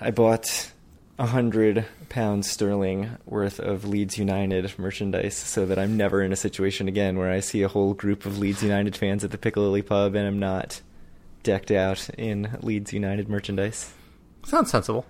[0.00, 0.72] I bought
[1.20, 6.36] a hundred pounds sterling worth of Leeds United merchandise so that I'm never in a
[6.36, 9.82] situation again where I see a whole group of Leeds United fans at the Piccadilly
[9.82, 10.80] pub and I'm not
[11.44, 13.94] decked out in Leeds United merchandise.
[14.44, 15.06] Sounds sensible.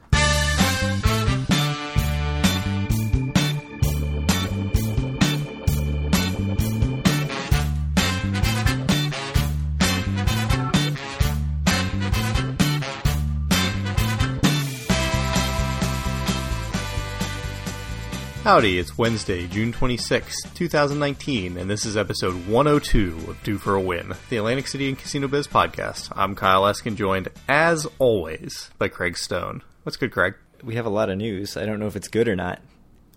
[18.45, 23.80] Howdy, it's Wednesday, June 26, 2019, and this is episode 102 of Due for a
[23.80, 26.12] Win, the Atlantic City and Casino Biz podcast.
[26.15, 29.62] I'm Kyle Eskin, joined, as always, by Craig Stone.
[29.85, 30.35] What's good, Craig?
[30.62, 31.57] We have a lot of news.
[31.57, 32.61] I don't know if it's good or not,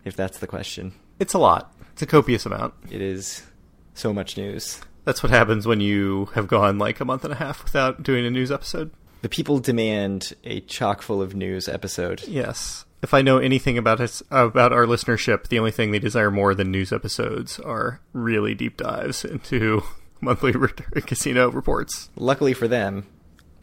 [0.06, 0.94] if that's the question.
[1.20, 1.76] It's a lot.
[1.92, 2.74] It's a copious amount.
[2.90, 3.44] It is
[3.96, 4.80] so much news.
[5.04, 8.26] That's what happens when you have gone like a month and a half without doing
[8.26, 8.92] a news episode.
[9.24, 12.26] The people demand a chock full of news episode.
[12.30, 12.86] Yes.
[13.02, 16.56] If I know anything about us, about our listenership, the only thing they desire more
[16.56, 19.84] than news episodes are really deep dives into
[20.22, 20.70] monthly re-
[21.06, 22.10] casino reports.
[22.16, 23.06] Luckily for them,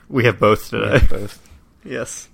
[0.09, 0.99] We have both today.
[0.99, 1.41] have both.
[1.85, 2.29] Yes.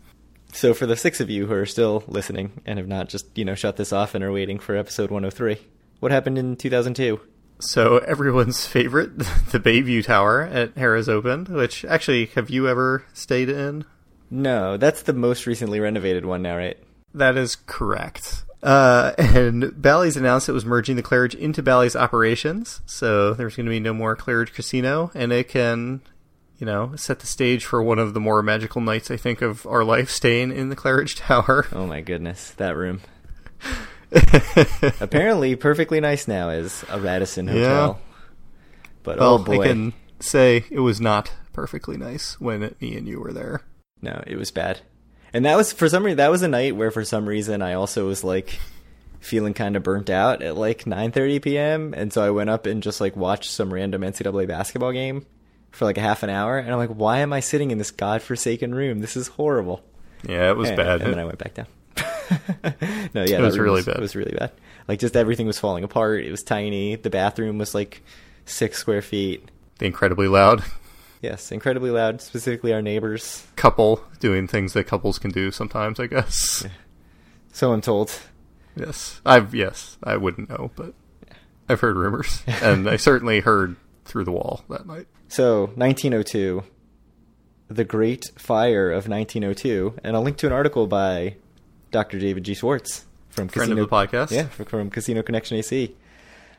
[0.53, 3.45] So for the six of you who are still listening and have not just, you
[3.45, 5.59] know, shut this off and are waiting for episode 103,
[6.01, 7.19] what happened in 2002?
[7.61, 11.49] So everyone's favorite, the Bayview Tower at Harrah's opened.
[11.49, 13.85] Which actually, have you ever stayed in?
[14.31, 16.79] No, that's the most recently renovated one now, right?
[17.15, 18.45] That is correct.
[18.63, 23.67] Uh, and Bally's announced it was merging the Claridge into Bally's operations, so there's going
[23.67, 26.03] to be no more Claridge Casino, and it can,
[26.59, 29.67] you know, set the stage for one of the more magical nights I think of
[29.67, 31.67] our life, staying in the Claridge Tower.
[31.73, 33.01] Oh my goodness, that room.
[35.01, 38.01] Apparently perfectly nice now is a Radisson hotel.
[39.03, 39.63] But well, oh boy.
[39.63, 43.63] I can say it was not perfectly nice when me and you were there.
[44.03, 44.81] No, it was bad.
[45.33, 47.75] And that was for some reason that was a night where for some reason I
[47.75, 48.59] also was like
[49.21, 51.95] feeling kind of burnt out at like 9:30 p.m.
[51.97, 55.27] and so I went up and just like watched some random NCAA basketball game
[55.71, 57.91] for like a half an hour and I'm like why am I sitting in this
[57.91, 59.01] godforsaken room?
[59.01, 59.85] This is horrible.
[60.27, 61.03] Yeah, it was and, bad.
[61.03, 61.67] And then I went back down.
[63.15, 63.97] no, yeah, It was really was, bad.
[63.97, 64.53] It was really bad.
[64.89, 66.25] Like just everything was falling apart.
[66.25, 66.97] It was tiny.
[66.97, 68.03] The bathroom was like
[68.47, 69.49] 6 square feet.
[69.79, 70.63] the incredibly loud
[71.21, 73.47] Yes, incredibly loud, specifically our neighbors.
[73.57, 76.67] couple doing things that couples can do sometimes, I guess.
[77.53, 78.13] So I'm told.
[78.77, 80.95] Yes, I've yes, I wouldn't know, but
[81.69, 85.07] I've heard rumors, and I certainly heard through the wall that night.
[85.29, 86.65] So, 1902,
[87.69, 91.37] the Great Fire of 1902, and I'll link to an article by
[91.91, 92.19] Dr.
[92.19, 92.55] David G.
[92.55, 94.31] Schwartz from Friend of Casino the podcast.
[94.31, 95.95] Yeah, from, from Casino Connection AC.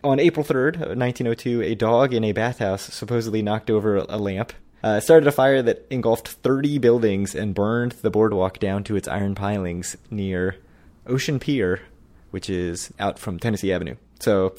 [0.03, 4.51] On April 3rd, 1902, a dog in a bathhouse supposedly knocked over a lamp.
[4.83, 9.07] Uh, started a fire that engulfed 30 buildings and burned the boardwalk down to its
[9.07, 10.55] iron pilings near
[11.05, 11.81] Ocean Pier,
[12.31, 13.95] which is out from Tennessee Avenue.
[14.19, 14.55] So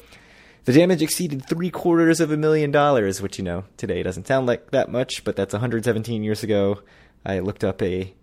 [0.63, 4.47] the damage exceeded three quarters of a million dollars, which, you know, today doesn't sound
[4.47, 6.79] like that much, but that's 117 years ago.
[7.25, 8.13] I looked up a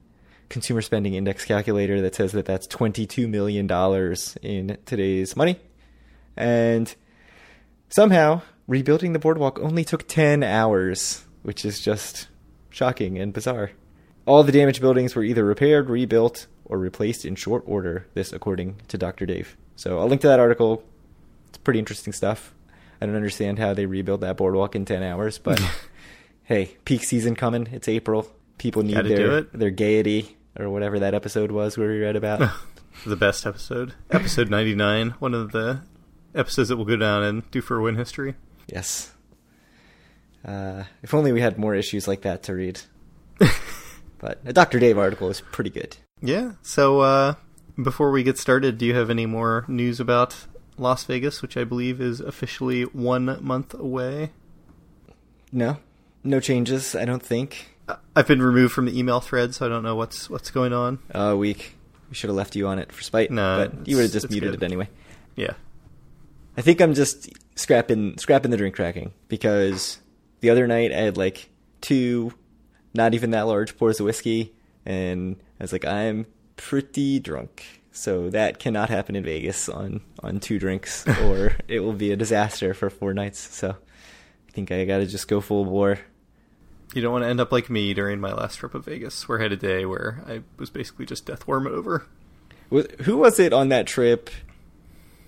[0.48, 3.70] consumer spending index calculator that says that that's $22 million
[4.42, 5.56] in today's money.
[6.34, 6.94] And
[7.90, 12.28] somehow, rebuilding the boardwalk only took 10 hours, which is just
[12.70, 13.72] shocking and bizarre.
[14.26, 18.76] All the damaged buildings were either repaired, rebuilt, or replaced in short order, this according
[18.88, 19.26] to Dr.
[19.26, 19.56] Dave.
[19.76, 20.84] So I'll link to that article.
[21.48, 22.54] It's pretty interesting stuff.
[23.00, 25.60] I don't understand how they rebuild that boardwalk in 10 hours, but
[26.44, 27.68] hey, peak season coming.
[27.72, 28.30] It's April.
[28.58, 32.52] People need their, their gaiety, or whatever that episode was where we read about.
[33.06, 35.80] the best episode, episode ninety nine, one of the
[36.34, 38.34] episodes that will go down and due for a win history.
[38.66, 39.12] Yes.
[40.44, 42.80] Uh, if only we had more issues like that to read.
[44.18, 44.78] but a Dr.
[44.78, 45.96] Dave article is pretty good.
[46.22, 46.52] Yeah.
[46.62, 47.34] So uh,
[47.82, 50.36] before we get started, do you have any more news about
[50.78, 54.30] Las Vegas, which I believe is officially one month away?
[55.52, 55.78] No,
[56.22, 56.94] no changes.
[56.94, 57.76] I don't think.
[58.14, 61.00] I've been removed from the email thread, so I don't know what's what's going on.
[61.12, 61.74] Uh, week.
[62.08, 63.30] We should have left you on it for spite.
[63.30, 64.62] No, but you would have just muted good.
[64.62, 64.88] it anyway.
[65.36, 65.54] Yeah.
[66.60, 69.98] I think I'm just scrapping scrapping the drink cracking because
[70.40, 71.48] the other night I had like
[71.80, 72.34] two,
[72.92, 74.52] not even that large pours of whiskey,
[74.84, 76.26] and I was like, I'm
[76.56, 81.94] pretty drunk, so that cannot happen in Vegas on on two drinks, or it will
[81.94, 83.38] be a disaster for four nights.
[83.38, 86.00] So I think I got to just go full bore.
[86.92, 89.40] You don't want to end up like me during my last trip of Vegas, where
[89.40, 92.06] I had a day where I was basically just death worm over.
[92.68, 94.28] Who was it on that trip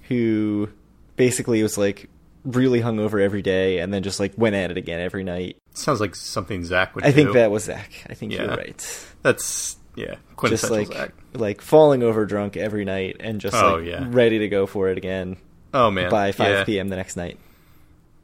[0.09, 0.69] who
[1.17, 2.09] basically it was like
[2.45, 5.57] really hungover every day and then just like went at it again every night?
[5.75, 7.15] Sounds like something Zach would I do.
[7.15, 7.91] think that was Zach.
[8.11, 8.43] I think Yeah.
[8.45, 9.07] you're right.
[9.23, 10.17] That's yeah,
[10.47, 11.13] just like Zach.
[11.35, 14.07] like falling over drunk every night and just Oh, like yeah.
[14.09, 15.37] ready to go for it again
[15.75, 16.65] Oh man, by 5 yeah.
[16.65, 16.89] p.m.
[16.89, 17.39] the next night.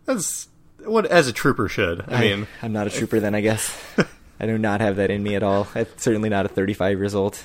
[0.05, 0.49] That's
[0.85, 2.05] what as a trooper should.
[2.09, 3.77] I, mean, I'm not a trooper then, I guess.
[4.41, 5.67] I do not have that in me at all.
[5.75, 7.39] I'm certainly not a 35 years old.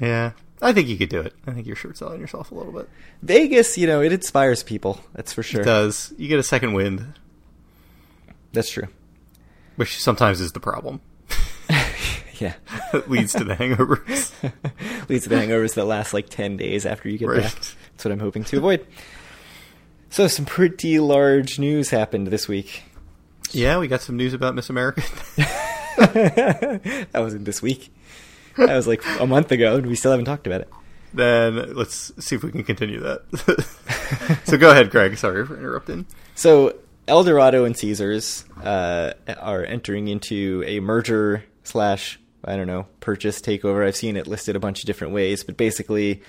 [0.00, 1.34] yeah, I think you could do it.
[1.46, 2.88] I think you're short selling yourself a little bit.
[3.22, 5.00] Vegas, you know, it inspires people.
[5.12, 5.60] That's for sure.
[5.60, 6.14] It does.
[6.16, 7.14] You get a second wind,
[8.52, 8.86] That's true.
[9.76, 11.00] which sometimes is the problem.
[12.38, 12.54] Yeah.
[12.92, 14.32] it leads to the hangovers.
[15.08, 17.42] Leads to the hangovers that last like 10 days after you get Right.
[17.42, 17.54] back.
[17.54, 18.84] That's what I'm hoping to avoid.
[20.10, 22.82] So, some pretty large news happened this week.
[23.52, 25.02] yeah, we got some news about Miss America.
[25.96, 27.92] that wasn't this week.
[28.56, 30.68] That was like a month ago, and we still haven't talked about it.
[31.14, 34.40] then let's see if we can continue that.
[34.44, 35.16] so go ahead, Greg.
[35.18, 36.06] Sorry for interrupting.
[36.34, 36.76] So
[37.08, 43.86] Eldorado and Caesars uh, are entering into a merger slash I don't know purchase takeover.
[43.86, 46.22] I've seen it listed a bunch of different ways, but basically,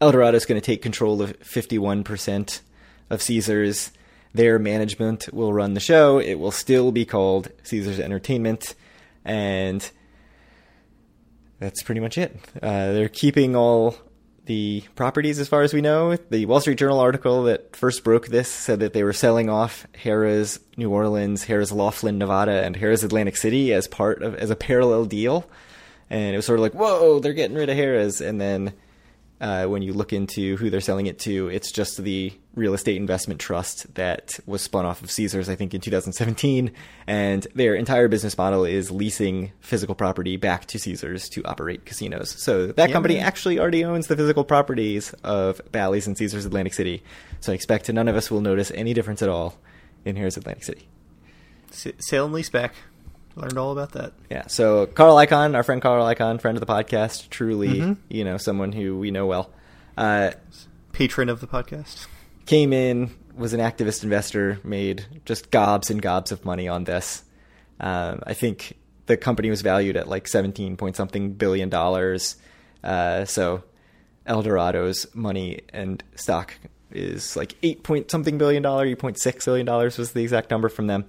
[0.00, 2.62] Eldorado is going to take control of fifty one percent
[3.08, 3.92] of Caesars.
[4.32, 6.18] Their management will run the show.
[6.18, 8.74] It will still be called Caesars Entertainment,
[9.24, 9.88] and
[11.60, 12.36] that's pretty much it.
[12.60, 13.94] Uh, they're keeping all
[14.46, 16.16] the properties as far as we know.
[16.16, 19.86] The Wall Street Journal article that first broke this said that they were selling off
[20.02, 24.56] Harrah's New Orleans, Harrah's Laughlin, Nevada, and Harrah's Atlantic City as part of as a
[24.56, 25.48] parallel deal.
[26.08, 28.20] And it was sort of like, whoa, they're getting rid of Harrah's.
[28.20, 28.72] And then
[29.40, 32.96] uh, when you look into who they're selling it to, it's just the real estate
[32.96, 36.72] investment trust that was spun off of Caesars, I think, in 2017.
[37.06, 42.30] And their entire business model is leasing physical property back to Caesars to operate casinos.
[42.42, 43.24] So that Yeah, company man.
[43.24, 47.02] actually already owns the physical properties of Bally's and Caesars Atlantic City.
[47.40, 49.56] So I expect none of us will notice any difference at all
[50.04, 50.88] in Harrah's Atlantic City.
[51.72, 52.74] S- sale and lease back.
[53.36, 54.12] Learned all about that.
[54.30, 54.46] Yeah.
[54.48, 57.96] So Carl Icahn, our friend Carl Icahn, friend of the podcast, truly, Mhm.
[58.08, 59.50] you know, someone who we know well,
[59.96, 60.32] uh,
[60.92, 62.06] Patron of the podcast.
[62.46, 67.22] came in, was an activist investor, made just gobs and gobs of money on this.
[67.78, 68.74] Um, I think
[69.06, 72.36] the company was valued at like 17 point something billion dollars.
[72.82, 73.62] Uh, so
[74.26, 76.54] Eldorado's money and stock
[76.92, 80.88] is like 8 point something billion dollar, 8.6 billion dollars was the exact number from
[80.88, 81.04] them.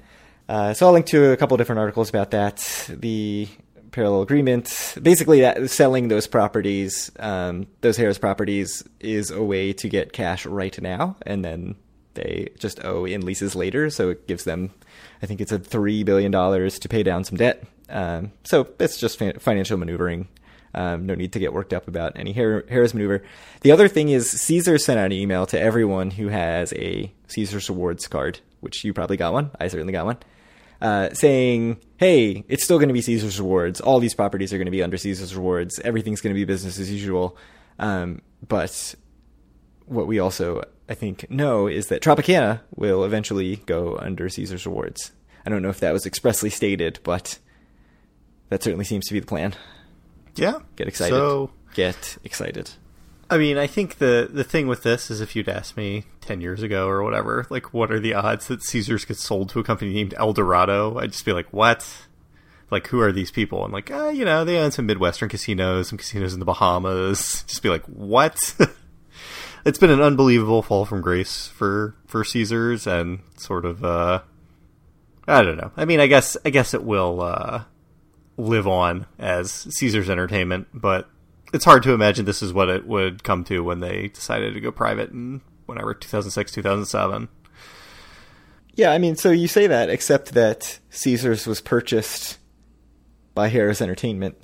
[0.52, 2.58] Uh, so I'll link to a couple different articles about that.
[2.90, 3.48] The
[3.92, 9.88] parallel agreement, basically, that selling those properties, um, those Harrah's properties, is a way to
[9.88, 11.76] get cash right now, and then
[12.16, 13.90] they just owe in leases later.
[13.90, 14.72] So it gives them,
[15.24, 17.64] I think it's a three billion dollars to pay down some debt.
[17.88, 20.28] Um, so it's just fin- financial maneuvering.
[20.74, 23.24] Um, no need to get worked up about any Harrah's maneuver.
[23.62, 27.70] The other thing is Caesar sent out an email to everyone who has a Caesar's
[27.70, 29.52] Rewards card, which you probably got one.
[29.58, 30.18] I certainly got one.
[30.82, 33.80] Uh, saying, hey, it's still going to be Caesar's Rewards.
[33.82, 35.80] All these properties are going to be under Caesar's Rewards.
[35.82, 37.38] Everything's going to be business as usual.
[37.78, 38.96] Um, but
[39.86, 45.12] what we also, I think, know is that Tropicana will eventually go under Caesar's Rewards.
[45.46, 47.38] I don't know if that was expressly stated, but
[48.50, 49.54] that certainly seems to be the plan.
[50.36, 50.60] Yeah.
[50.76, 51.14] Get excited.
[51.14, 52.72] So, Get excited.
[53.32, 56.42] I mean, I think the the thing with this is if you'd asked me ten
[56.42, 59.64] years ago or whatever, like, what are the odds that Caesars gets sold to a
[59.64, 61.00] company named Eldorado?
[61.00, 61.88] I'd just be like, what?
[62.70, 63.64] Like, who are these people?
[63.64, 67.44] And like, ah, you know, they own some Midwestern casinos, some casinos in the Bahamas.
[67.48, 68.38] Just be like, what?
[69.66, 74.22] it's been an unbelievable fall from grace for for Caesars, and sort of, uh,
[75.26, 75.72] I don't know.
[75.78, 77.64] I mean, I guess I guess it will uh,
[78.36, 81.10] live on as Caesars Entertainment, but
[81.54, 84.62] it's hard to imagine this is what it would come to when they decided to
[84.62, 87.28] go private in whenever 2006 2007
[88.76, 92.38] Yeah, I mean, so you say that, except that Caesars was purchased
[93.34, 94.38] by Harrah's Entertainment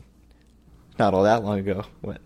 [0.99, 1.85] not all that long ago.
[2.01, 2.21] What?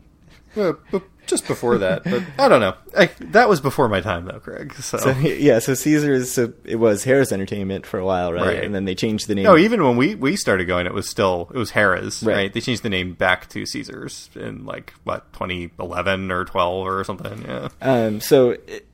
[0.56, 4.26] well, but just before that but i don't know I, that was before my time
[4.26, 8.32] though craig so, So yeah, so Caesars, so it was Harrah's Entertainment for a while,
[8.34, 8.46] right?
[8.46, 8.64] Right.
[8.64, 9.46] And then they changed the name.
[9.46, 12.36] no even when we we started going it was still it was Harrah's, Right.
[12.36, 17.04] right, they changed the name back to caesars in like what 2011 or 12 or
[17.04, 18.86] something yeah Um, so it,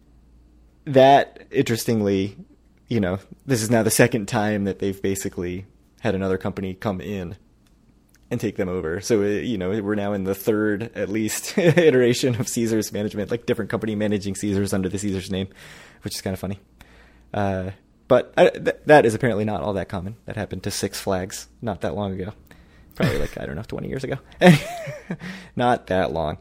[0.85, 2.37] that interestingly,
[2.87, 5.65] you know, this is now the second time that they've basically
[5.99, 7.35] had another company come in
[8.29, 9.01] and take them over.
[9.01, 13.45] So you know, we're now in the third, at least, iteration of Caesars management, like
[13.45, 15.47] different company managing Caesars under the Caesars name,
[16.03, 16.59] which is kind of funny.
[17.33, 17.71] Uh,
[18.07, 20.15] but I, th- that is apparently not all that common.
[20.25, 22.33] That happened to Six Flags not that long ago.
[22.95, 24.17] Probably like I don't know, twenty years ago.
[25.55, 26.39] not that long.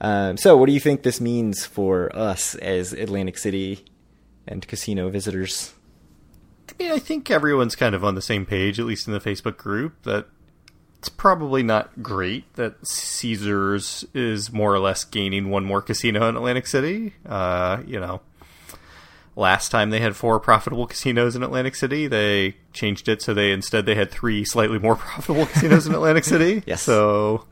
[0.00, 3.84] Um, so, what do you think this means for us as Atlantic City
[4.46, 5.74] and casino visitors?
[6.70, 9.20] I mean, I think everyone's kind of on the same page, at least in the
[9.20, 10.26] Facebook group, that
[11.00, 16.36] it's probably not great that Caesars is more or less gaining one more casino in
[16.36, 17.14] Atlantic City.
[17.24, 18.20] Uh, you know,
[19.34, 23.50] last time they had four profitable casinos in Atlantic City, they changed it so they
[23.50, 26.62] instead they had three slightly more profitable casinos in Atlantic City.
[26.66, 26.82] Yes.
[26.82, 27.46] So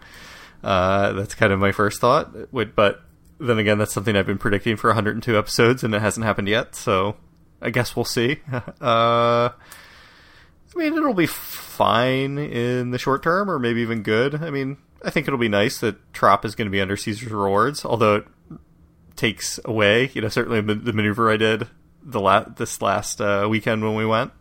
[0.63, 2.53] uh, that's kind of my first thought.
[2.53, 3.01] But
[3.41, 6.75] then again, that's something I've been predicting for 102 episodes, and it hasn't happened yet.
[6.75, 7.17] So
[7.63, 8.41] I guess we'll see.
[8.83, 9.49] uh,
[10.75, 14.43] I mean, it'll be fine in the short term, or maybe even good.
[14.43, 17.31] I mean, I think it'll be nice that Trop is going to be under Caesar's
[17.31, 18.27] rewards, although it
[19.17, 21.67] takes away, you know, certainly the maneuver I did
[22.03, 24.33] the la- this last uh, weekend when we went.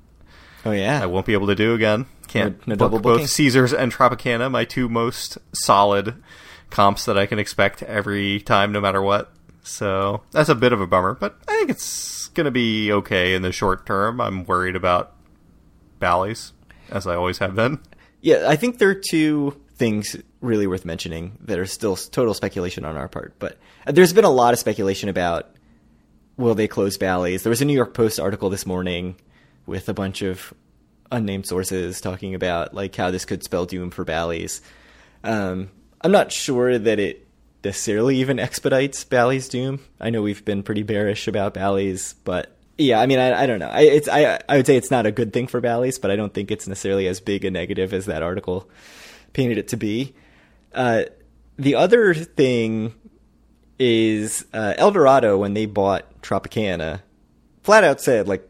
[0.66, 2.06] Oh yeah, I won't be able to do again.
[2.28, 3.30] Can't No- no book double both?
[3.30, 6.22] Caesars and Tropicana, my two most solid
[6.70, 9.32] comps that I can expect every time, no matter what.
[9.64, 13.34] So that's a bit of a bummer, but I think it's going to be okay
[13.34, 14.22] in the short term.
[14.22, 15.14] I'm worried about
[16.00, 16.54] Bally's,
[16.90, 17.80] as I always have been.
[18.22, 22.84] Yeah, I think there are two things really worth mentioning that are still total speculation
[22.86, 23.36] on our part.
[23.40, 25.56] But uh, there's been a lot of speculation about
[26.36, 27.44] will they close Bally's.
[27.44, 29.16] There was a New York Post article this morning
[29.66, 30.54] with a bunch of
[31.12, 34.62] unnamed sources talking about like how this could spell doom for Bally's.
[35.24, 35.70] Um,
[36.02, 37.28] I'm not sure that it
[37.64, 39.80] necessarily even expedites Bally's doom.
[40.00, 43.60] I know we've been pretty bearish about Bally's, but yeah, I mean, I, I don't
[43.60, 43.70] know.
[43.70, 46.16] I, it's I I would say it's not a good thing for Bally's, but I
[46.16, 48.70] don't think it's necessarily as big a negative as that article
[49.34, 50.14] painted it to be.
[50.74, 51.04] Uh,
[51.58, 52.94] the other thing
[53.80, 57.02] is uh, Eldorado when they bought Tropicana,
[57.64, 58.48] flat out said like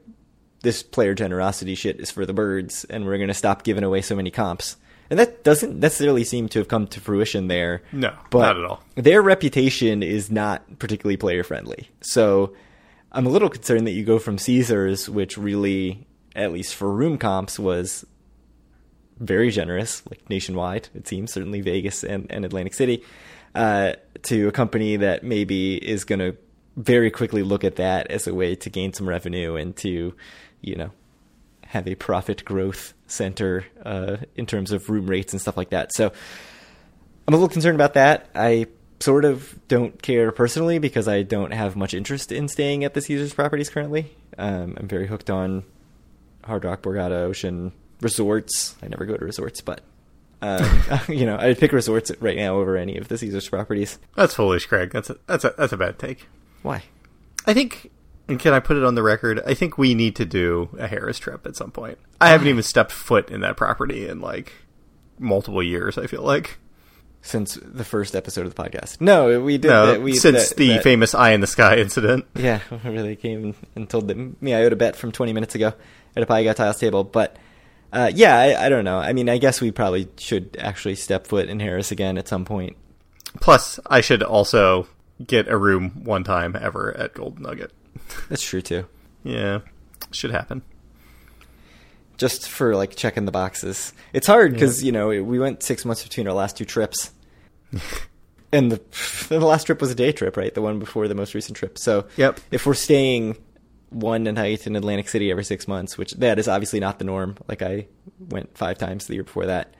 [0.62, 4.02] this player generosity shit is for the birds, and we're going to stop giving away
[4.02, 4.78] so many comps.
[5.10, 7.82] And that doesn't necessarily seem to have come to fruition there.
[7.94, 8.84] No, but not at all.
[8.96, 11.90] Their reputation is not particularly player friendly.
[12.02, 12.54] So
[13.18, 16.06] I'm a little concerned that you go from Caesars, which really,
[16.36, 18.06] at least for room comps, was
[19.18, 23.04] very generous, like nationwide, it seems, certainly Vegas and, and Atlantic City,
[23.56, 26.38] uh, to a company that maybe is going to
[26.76, 30.14] very quickly look at that as a way to gain some revenue and to,
[30.62, 30.92] you know,
[31.66, 35.92] have a profit growth center uh, in terms of room rates and stuff like that.
[35.92, 36.12] So
[37.28, 38.30] I'm a little concerned about that.
[38.36, 38.68] I
[39.00, 43.02] sort of don't care personally because I don't have much interest in staying at the
[43.02, 44.12] Caesars properties currently.
[44.38, 45.64] Um, I'm very hooked on
[46.44, 48.76] Hard Rock, Borgata, Ocean resorts.
[48.82, 49.82] I never go to resorts, but
[50.42, 54.00] um, you know, I'd pick resorts right now over any of the Caesars properties.
[54.16, 54.92] That's foolish, Craig.
[54.92, 56.28] That's a that's a that's a bad take.
[56.62, 56.84] Why?
[57.46, 57.92] I think,
[58.28, 59.42] and can I put it on the record?
[59.46, 61.98] I think we need to do a Harrah's trip at some point.
[62.20, 64.54] I haven't even stepped foot in that property in like
[65.20, 65.98] multiple years.
[65.98, 66.58] I feel like
[67.28, 69.68] Since the first episode of the podcast, no, we did.
[69.68, 72.26] no, that, we, since that- the that- famous eye in the sky incident.
[72.36, 74.10] Yeah, really came and told
[74.42, 75.74] me I owed a bet from 20 minutes ago
[76.16, 77.04] at a Pai Gow Tiles table.
[77.04, 77.36] But
[77.92, 78.98] uh, yeah, I, I don't know.
[78.98, 82.46] I mean, I guess we probably should actually step foot in Harrah's again at some
[82.46, 82.78] point.
[83.42, 84.88] Plus, I should also
[85.26, 87.74] get a room one time ever at Golden Nugget.
[88.30, 88.86] That's true too.
[89.26, 89.60] Yeah,
[90.12, 90.62] should happen.
[92.18, 93.94] Just for like checking the boxes.
[94.14, 97.12] It's hard because you know we went six months between our last two trips,
[98.52, 98.82] and the
[99.30, 100.54] the last trip was a day trip, right?
[100.54, 101.78] The one before the most recent trip.
[101.78, 102.40] So Yep.
[102.52, 103.38] if we're staying
[103.90, 107.38] one night in Atlantic City every six months, which that is obviously not the norm.
[107.48, 107.88] Like I
[108.20, 109.74] went five times the year before that.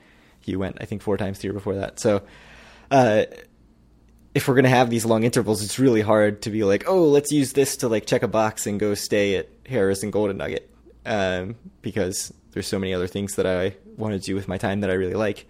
[0.44, 2.00] You went, I think, four times the year before that.
[2.00, 2.22] So,
[2.90, 3.24] uh,
[4.34, 7.30] if we're gonna have these long intervals, it's really hard to be like, oh, let's
[7.32, 10.70] use this to like check a box and go stay at Harrah's and Golden Nugget,
[11.04, 14.80] um, because there's so many other things that I want to do with my time
[14.80, 15.46] that I really like.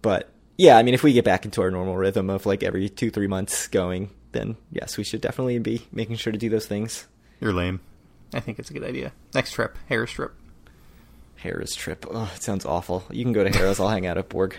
[0.00, 2.88] But yeah, I mean, if we get back into our normal rhythm of like every
[2.88, 6.66] two, three months going, then yes, we should definitely be making sure to do those
[6.66, 7.06] things.
[7.40, 7.80] You're lame.
[8.34, 9.12] I think it's a good idea.
[9.34, 10.32] Next trip, Harrah's trip.
[11.42, 12.06] Harrah's trip.
[12.10, 13.04] Oh, it sounds awful.
[13.10, 13.80] You can go to Harrah's.
[13.80, 14.56] I'll hang out at Borg.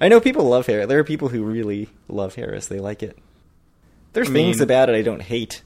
[0.00, 0.88] I know people love Harrah's.
[0.88, 2.68] There are people who really love Harrah's.
[2.68, 3.16] They like it.
[4.12, 5.62] There's I things mean- about it I don't hate.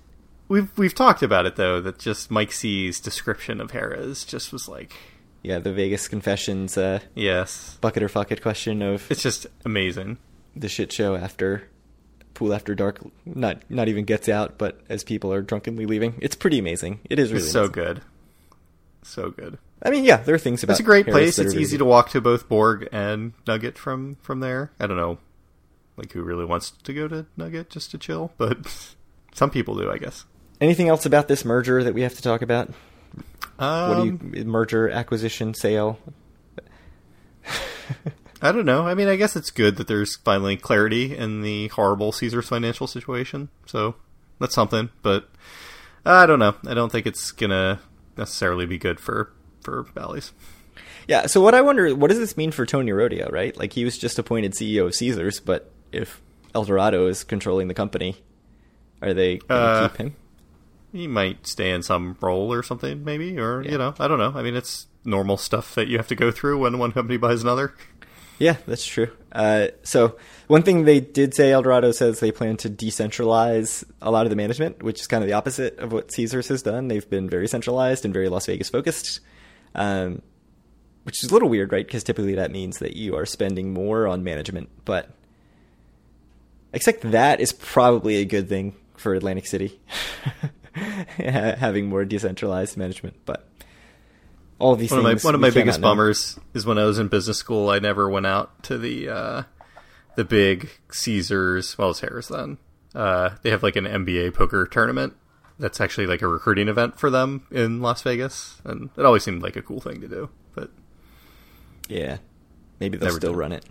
[0.46, 1.80] We've we've talked about it though.
[1.80, 4.92] That just Mike C's description of Harrah's just was like,
[5.44, 10.16] Yeah, the Vegas Confessions uh, yes, bucket or fuck it question of it's just amazing.
[10.56, 11.68] the shit show after
[12.32, 12.98] Pool After Dark.
[13.26, 17.00] Not not even gets out, but as people are drunkenly leaving, it's pretty amazing.
[17.10, 17.72] It is really It's so amazing.
[17.74, 18.00] good,
[19.02, 19.58] so good.
[19.82, 20.72] I mean, yeah, there are things about.
[20.72, 21.38] It's a great Harrah's place.
[21.38, 21.84] It's really easy good.
[21.84, 24.72] to walk to both Borg and Nugget from from there.
[24.80, 25.18] I don't know,
[25.98, 28.94] like who really wants to go to Nugget just to chill, but
[29.34, 30.24] some people do, I guess.
[30.60, 32.70] Anything else about this merger that we have to talk about?
[33.58, 34.02] Um, what
[34.32, 35.98] do you merger, acquisition, sale?
[38.42, 38.86] I don't know.
[38.86, 42.86] I mean, I guess it's good that there's finally clarity in the horrible Caesar's financial
[42.86, 43.48] situation.
[43.66, 43.94] So
[44.38, 44.90] that's something.
[45.02, 45.28] But
[46.04, 46.54] I don't know.
[46.66, 47.80] I don't think it's gonna
[48.16, 50.32] necessarily be good for for Bally's.
[51.08, 51.26] Yeah.
[51.26, 53.30] So what I wonder, what does this mean for Tony Rodio?
[53.32, 53.56] Right?
[53.56, 56.20] Like he was just appointed CEO of Caesars, but if
[56.54, 58.16] Eldorado is controlling the company,
[59.00, 60.16] are they going to Uh, keep him?
[60.94, 63.72] He might stay in some role or something, maybe, or Yeah.
[63.72, 64.32] you know, I don't know.
[64.34, 67.42] I mean, it's normal stuff that you have to go through when one company buys
[67.42, 67.74] another.
[68.38, 69.10] Yeah, that's true.
[69.32, 70.16] Uh, so
[70.48, 74.36] one thing they did say, Eldorado says they plan to decentralize a lot of the
[74.36, 76.88] management, which is kind of the opposite of what Caesars has done.
[76.88, 79.20] They've been very centralized and very Las Vegas focused,
[79.74, 80.22] um,
[81.04, 81.86] which is a little weird, right?
[81.86, 85.10] Because typically that means that you are spending more on management, but
[86.72, 89.80] except that is probably a good thing for Atlantic City,
[91.16, 93.16] having more decentralized management.
[93.24, 93.48] But
[94.58, 97.08] all these One of my one of my biggest bummers is when I was in
[97.08, 99.42] business school, I never went out to the uh,
[100.16, 101.76] the big Caesars.
[101.78, 102.58] Well, it was Harrah's then.
[102.94, 105.14] Uh, they have like an NBA poker tournament.
[105.58, 109.42] That's actually like a recruiting event for them in Las Vegas, and it always seemed
[109.42, 110.28] like a cool thing to do.
[110.54, 110.70] But
[111.88, 112.18] Yeah.
[112.80, 113.38] Maybe they'll still done.
[113.38, 113.64] run it.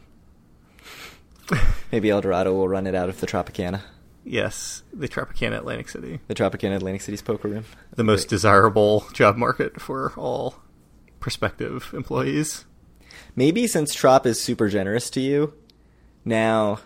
[1.92, 3.82] Maybe Eldorado will run it out of the Tropicana,
[4.24, 7.66] yes, the Tropicana Atlantic City, the Tropicana Atlantic City's poker room.
[7.96, 8.30] the most Great.
[8.30, 10.56] desirable job market for all
[11.20, 12.66] prospective employees.
[13.36, 15.54] Maybe since Trop is super generous to you,
[16.26, 16.80] now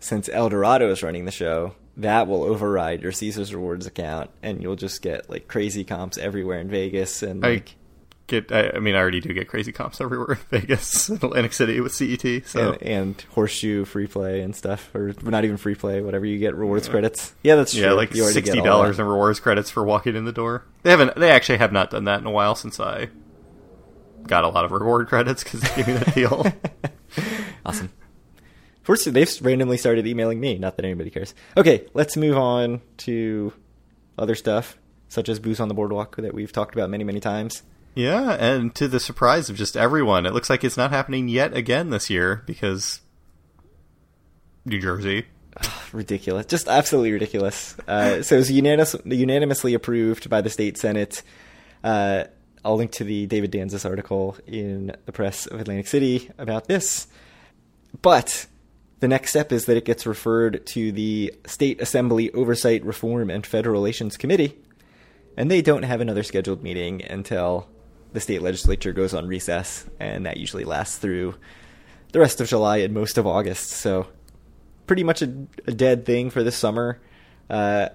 [0.00, 4.76] since Eldorado is running the show, that will override your Caesars Rewards account, and you'll
[4.76, 7.74] just get like crazy comps everywhere in Vegas and I like
[8.28, 8.52] get.
[8.52, 11.92] I, I mean, I already do get crazy comps everywhere in Vegas, Atlantic City with
[11.94, 12.46] CET.
[12.46, 16.38] So and, and horseshoe free play and stuff, or not even free play, whatever you
[16.38, 17.34] get rewards credits.
[17.42, 17.96] Yeah, that's yeah, true.
[17.96, 20.64] like You sixty dollars in rewards credits for walking in the door.
[20.82, 21.16] They haven't.
[21.16, 23.08] They actually have not done that in a while since I
[24.26, 26.46] got a lot of reward credits because they gave me that deal.
[27.66, 27.90] Awesome.
[28.82, 30.56] First, they've randomly started emailing me.
[30.56, 31.34] Not that anybody cares.
[31.56, 33.52] Okay, let's move on to
[34.16, 37.62] other stuff, such as Booze on the Boardwalk that we've talked about many, many times.
[37.94, 41.56] Yeah, and to the surprise of just everyone, it looks like it's not happening yet
[41.56, 43.00] again this year because
[44.64, 45.26] New Jersey.
[45.92, 46.46] Ridiculous.
[46.46, 47.76] Just absolutely ridiculous.
[47.86, 51.22] Uh, so it was unanimous, unanimously approved by the state senate.
[51.82, 52.24] Uh,
[52.64, 57.06] I'll link to the David Danzis article in the press of Atlantic City about this.
[58.02, 58.46] But
[59.00, 63.46] the next step is that it gets referred to the State Assembly Oversight Reform and
[63.46, 64.56] Federal Relations Committee,
[65.36, 67.68] and they don't have another scheduled meeting until
[68.12, 71.34] the state legislature goes on recess, and that usually lasts through
[72.12, 73.70] the rest of July and most of August.
[73.70, 74.06] So
[74.86, 75.32] pretty much a,
[75.66, 77.00] a dead thing for this summer.
[77.48, 77.88] Uh,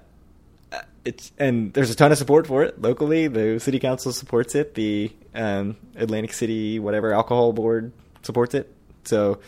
[1.06, 3.28] it's and there's a ton of support for it locally.
[3.28, 4.76] The city council supports it.
[4.76, 8.73] The um, Atlantic City whatever alcohol board supports it.
[9.04, 9.39] So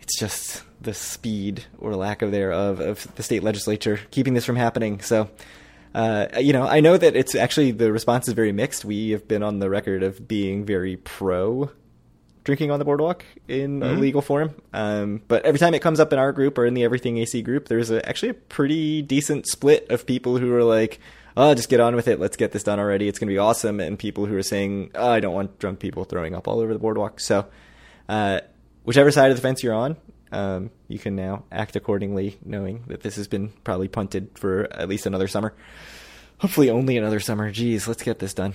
[0.00, 4.56] it's just the speed or lack of thereof of the state legislature keeping this from
[4.56, 5.00] happening.
[5.00, 5.30] So.
[5.96, 8.84] Uh, you know, I know that it's actually the response is very mixed.
[8.84, 11.70] We have been on the record of being very pro
[12.44, 13.98] drinking on the boardwalk in a Mhm.
[14.00, 14.54] legal form.
[14.74, 17.40] Um, but every time it comes up in our group or in the Everything AC
[17.42, 21.00] group, there's a, actually a pretty decent split of people who are like,
[21.36, 22.20] "Oh, just get on with it.
[22.20, 23.08] Let's get this done already.
[23.08, 25.78] It's going to be awesome." And people who are saying, oh, "I don't want drunk
[25.80, 27.46] people throwing up all over the boardwalk." So,
[28.08, 28.40] uh,
[28.84, 29.96] whichever side of the fence you're on,
[30.32, 34.88] um, you can now act accordingly, knowing that this has been probably punted for at
[34.88, 35.54] least another summer.
[36.38, 37.50] Hopefully, only another summer.
[37.50, 38.54] Geez, let's get this done.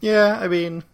[0.00, 0.84] Yeah, I mean,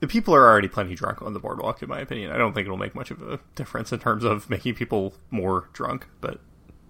[0.00, 2.30] the people are already plenty drunk on the boardwalk, in my opinion.
[2.32, 5.68] I don't think it'll make much of a difference in terms of making people more
[5.72, 6.40] drunk, but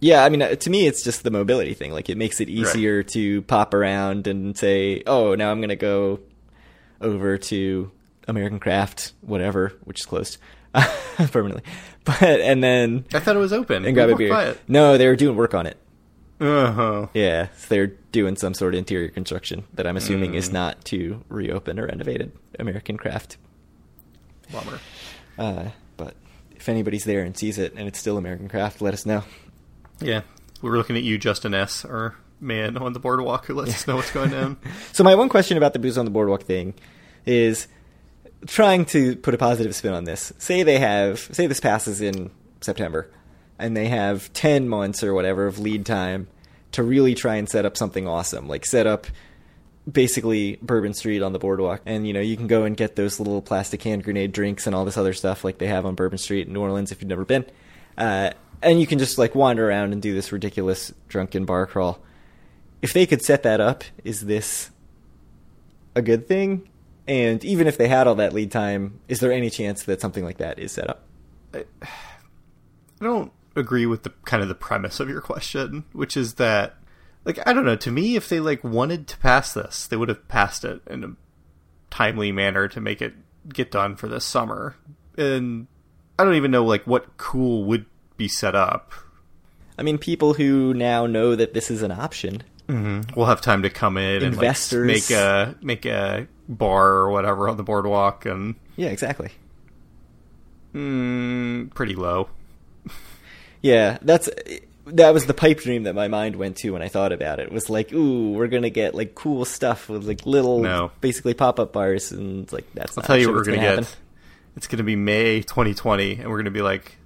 [0.00, 1.92] Yeah, I mean, uh, to me, it's just the mobility thing.
[1.92, 5.76] Like, it makes it easier to pop around and say, "Oh, now I'm going to
[5.76, 6.20] go
[7.00, 7.90] over to
[8.28, 10.38] American Craft, whatever, which is closed
[11.30, 11.62] permanently."
[12.04, 13.84] But and then I thought it was open.
[13.84, 14.34] and grab a beer.
[14.40, 14.60] it.
[14.68, 15.76] No, they were doing work on it.
[16.40, 17.06] Uh-huh.
[17.14, 20.36] Yeah, so they're doing some sort of interior construction that I'm assuming Mm.
[20.36, 23.36] is not to reopen or renovated American Craft.
[24.52, 24.78] Bummer.
[25.38, 26.14] Uh, but
[26.54, 29.22] if anybody's there and sees it and it's still American Craft, let us know.
[30.00, 30.22] Yeah,
[30.60, 33.96] we're looking at you, Justin S., our man on the boardwalk who lets us know
[33.96, 34.56] what's going down.
[34.92, 36.74] So my one question about the booze on the boardwalk thing
[37.24, 37.68] is
[38.46, 40.32] trying to put a positive spin on this.
[40.38, 42.30] Say they have say this passes in
[42.60, 43.10] September
[43.58, 46.26] and they have 10 months or whatever of lead time
[46.72, 48.48] to really try and set up something awesome.
[48.48, 49.06] Like set up
[49.90, 53.20] basically Bourbon Street on the boardwalk and you know you can go and get those
[53.20, 56.18] little plastic hand grenade drinks and all this other stuff like they have on Bourbon
[56.18, 57.44] Street in New Orleans if you've never been.
[57.96, 58.30] Uh,
[58.62, 62.00] and you can just like wander around and do this ridiculous drunken bar crawl.
[62.82, 64.70] If they could set that up, is this
[65.94, 66.68] a good thing?
[67.06, 70.24] And even if they had all that lead time, is there any chance that something
[70.24, 71.02] like that is set up?
[71.54, 71.64] I
[73.00, 76.76] don't agree with the kind of the premise of your question, which is that
[77.24, 80.08] like I don't know, to me if they like wanted to pass this, they would
[80.08, 81.16] have passed it in a
[81.90, 83.14] timely manner to make it
[83.48, 84.76] get done for this summer.
[85.16, 85.66] And
[86.18, 87.86] I don't even know like what cool would
[88.16, 88.92] be set up.
[89.78, 92.42] I mean, people who now know that this is an option.
[92.68, 93.14] Mm-hmm.
[93.14, 94.80] We'll have time to come in Investors.
[94.80, 99.30] and like, make a make a bar or whatever on the boardwalk, and Yeah, exactly.
[100.74, 102.28] mm, pretty low.
[103.62, 104.28] Yeah, that's
[104.86, 107.50] that was the pipe dream that my mind went to when I thought about it.
[107.50, 110.90] Was like, ooh, we're gonna get like cool stuff with like little, No.
[111.00, 112.98] basically pop up bars, and it's like that's.
[112.98, 113.84] I'll not tell you what we're gonna, happen.
[113.84, 113.96] get.
[114.56, 116.96] It's gonna be May 2020, and we're gonna be like,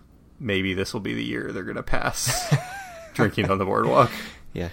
[0.41, 2.53] maybe this will be the year they're gonna pass
[3.15, 4.11] drinking on the boardwalk,
[4.53, 4.71] Yeah,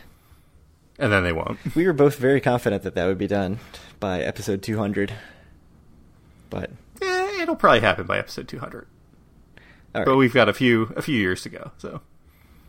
[0.99, 1.57] and then they won't.
[1.75, 3.59] we were both very confident that that would be done
[3.99, 5.13] by episode 200,
[6.49, 8.87] but Eh, it'll probably happen by episode 200,
[9.93, 10.05] all right.
[10.05, 11.71] but we've got a few a few years to go.
[11.77, 12.01] So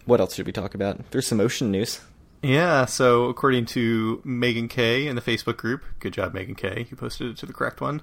[0.04, 1.10] what else should we talk about?
[1.12, 2.00] There's some ocean news.
[2.42, 6.96] yeah, so according to Megan K in the Facebook group, good job Megan K, you
[6.96, 8.02] posted it to the correct one.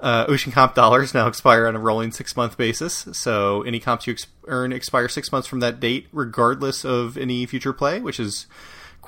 [0.00, 4.06] Uh, Ocean comp dollars now expire on a rolling six month basis, so any comps
[4.06, 8.20] you ex- earn expire six months from that date, regardless of any future play, which
[8.20, 8.46] is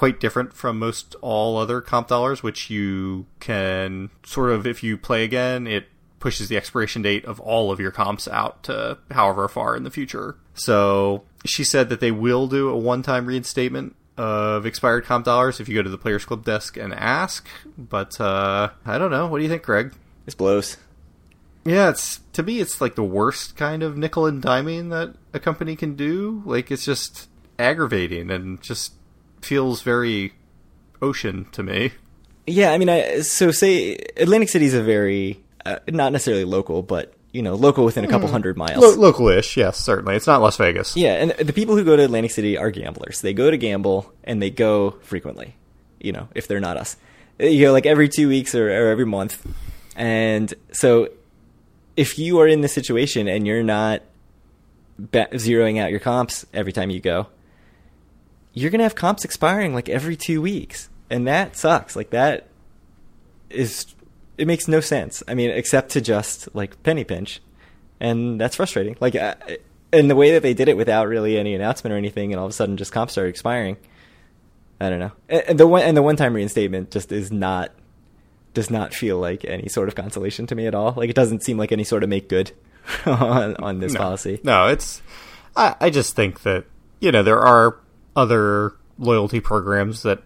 [0.01, 4.97] quite different from most all other comp dollars, which you can sort of, if you
[4.97, 5.89] play again, it
[6.21, 9.91] pushes the expiration date of all of your comps out to however far in the
[9.91, 10.39] future.
[10.55, 15.61] So she said that they will do a one time reinstatement of expired comp dollars
[15.61, 17.47] if you go to the Players Club desk and ask.
[17.77, 19.27] But uh, I don't know.
[19.27, 19.93] What do you think, Greg?
[20.25, 20.79] This blows.
[21.67, 25.39] Yeah, it's to me, it's like the worst kind of nickel and diming that a
[25.39, 26.43] company can do.
[26.47, 28.95] Like it's just aggravating and just
[29.41, 30.33] feels very
[31.03, 31.93] ocean to me.
[32.47, 36.83] Yeah, I mean, I so say Atlantic City is a very uh, not necessarily local,
[36.83, 38.97] but you know, local within a couple hundred miles.
[38.97, 40.17] localish, yes, certainly.
[40.17, 40.97] It's not Las Vegas.
[40.97, 43.21] Yeah, and the people who go to Atlantic City are gamblers.
[43.21, 45.55] They go to gamble and they go frequently.
[46.01, 46.97] You know, if they're not us,
[47.39, 49.47] you know, like every two weeks or, or every month.
[49.95, 51.09] And so,
[51.97, 54.03] if you are in this situation and you're not
[55.01, 57.27] zeroing out your comps every time you go,
[58.53, 61.97] you're gonna have comps expiring like every two weeks, and that sucks.
[61.97, 62.49] Like that
[63.49, 63.87] is
[64.39, 65.23] it makes no sense.
[65.29, 67.41] I mean, except to just like penny pinch,
[68.01, 68.97] and that's frustrating.
[69.01, 69.35] Like, uh,
[69.93, 72.47] and the way that they did it without really any announcement or anything, and all
[72.47, 73.77] of a sudden just comps started expiring.
[74.81, 75.13] I don't know.
[75.29, 77.73] And and the one and the one time reinstatement just is not
[78.55, 80.95] does not feel like any sort of consolation to me at all.
[80.97, 82.53] Like it doesn't seem like any sort of make good
[83.07, 84.01] on on this no.
[84.01, 84.41] policy.
[84.43, 85.03] No, it's.
[85.55, 86.65] I, I just think that
[87.01, 87.77] you know there are
[88.17, 90.23] other loyalty programs that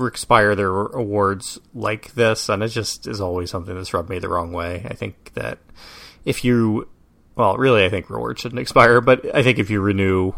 [0.00, 4.28] expire their awards like this, and it just is always something that's rubbed me the
[4.28, 4.86] wrong way.
[4.88, 5.58] I think that
[6.24, 6.88] if you,
[7.34, 10.32] well, really, I think rewards shouldn't expire, but I think if you renew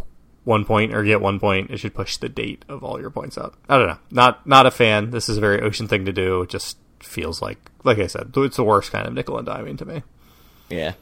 [0.45, 3.37] one point or get one point, it should push the date of all your points
[3.37, 3.57] up.
[3.69, 3.99] I don't know.
[4.11, 5.11] Not not a fan.
[5.11, 6.43] This is a very ocean thing to do.
[6.43, 9.79] It just feels like, like I said, it's the worst kind of nickel and diming
[9.79, 10.03] to me.
[10.71, 10.95] Yeah.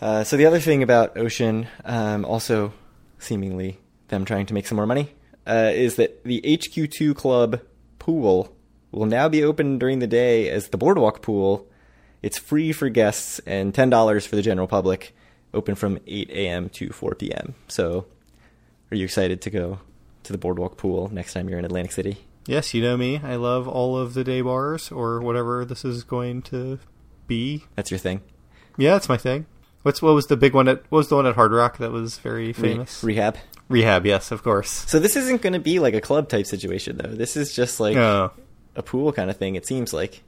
[0.00, 2.72] Uh, so the other thing about Ocean, um, also
[3.18, 5.10] seemingly them trying to make some more money,
[5.46, 7.60] uh, is that the HQ2 Club
[7.98, 8.54] pool
[8.90, 11.66] will now be open during the day as the Boardwalk pool.
[12.22, 15.14] It's free for guests and ten dollars for the general public.
[15.52, 16.68] Open from 8 a.m.
[16.70, 17.54] to 4 p.m.
[17.68, 18.06] So,
[18.90, 19.78] are you excited to go
[20.24, 22.16] to the Boardwalk pool next time you're in Atlantic City?
[22.46, 23.20] Yes, you know me.
[23.22, 26.80] I love all of the day bars or whatever this is going to
[27.28, 27.64] be.
[27.76, 28.20] That's your thing.
[28.76, 29.46] Yeah, that's my thing.
[29.82, 31.92] What's what was the big one at what was the one at Hard Rock that
[31.92, 33.04] was very Re- famous?
[33.04, 33.36] rehab.
[33.68, 34.70] Rehab, yes, of course.
[34.70, 37.08] So this isn't going to be like a club type situation though.
[37.14, 38.30] This is just like Oh.
[38.76, 39.54] a pool kind of thing.
[39.56, 40.22] It seems like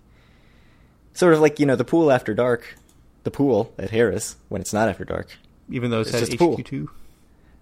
[1.12, 2.76] sort of like you know the pool after dark,
[3.24, 5.28] the pool at Harrah's when it's not after dark.
[5.70, 6.56] even though it It's just pool.
[6.56, 6.88] HQ2.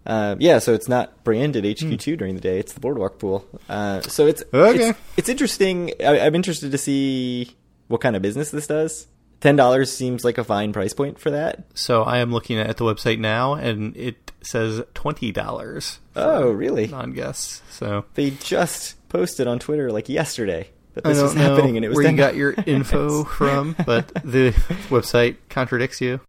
[0.06, 2.58] Uh, yeah, so it's not branded HQ2 during the day.
[2.58, 3.46] It's the boardwalk pool.
[3.68, 4.90] Uh, so it's Okay.
[4.90, 5.92] It's, it's interesting.
[6.00, 7.56] I, I'm interested to see
[7.88, 9.06] what kind of business this does.
[9.40, 11.64] Ten dollars seems like a fine price point for that.
[11.74, 15.98] So I am looking at the website now, and it says twenty dollars.
[16.16, 16.86] Oh, really?
[16.86, 17.60] Non-guests.
[17.70, 21.96] So They just posted on Twitter like yesterday that this was happening, and it was
[21.96, 22.16] where you $10.
[22.16, 24.50] got your info from, but the
[24.88, 26.20] website contradicts you.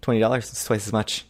[0.00, 0.48] Twenty dollars.
[0.50, 1.26] It's twice as much.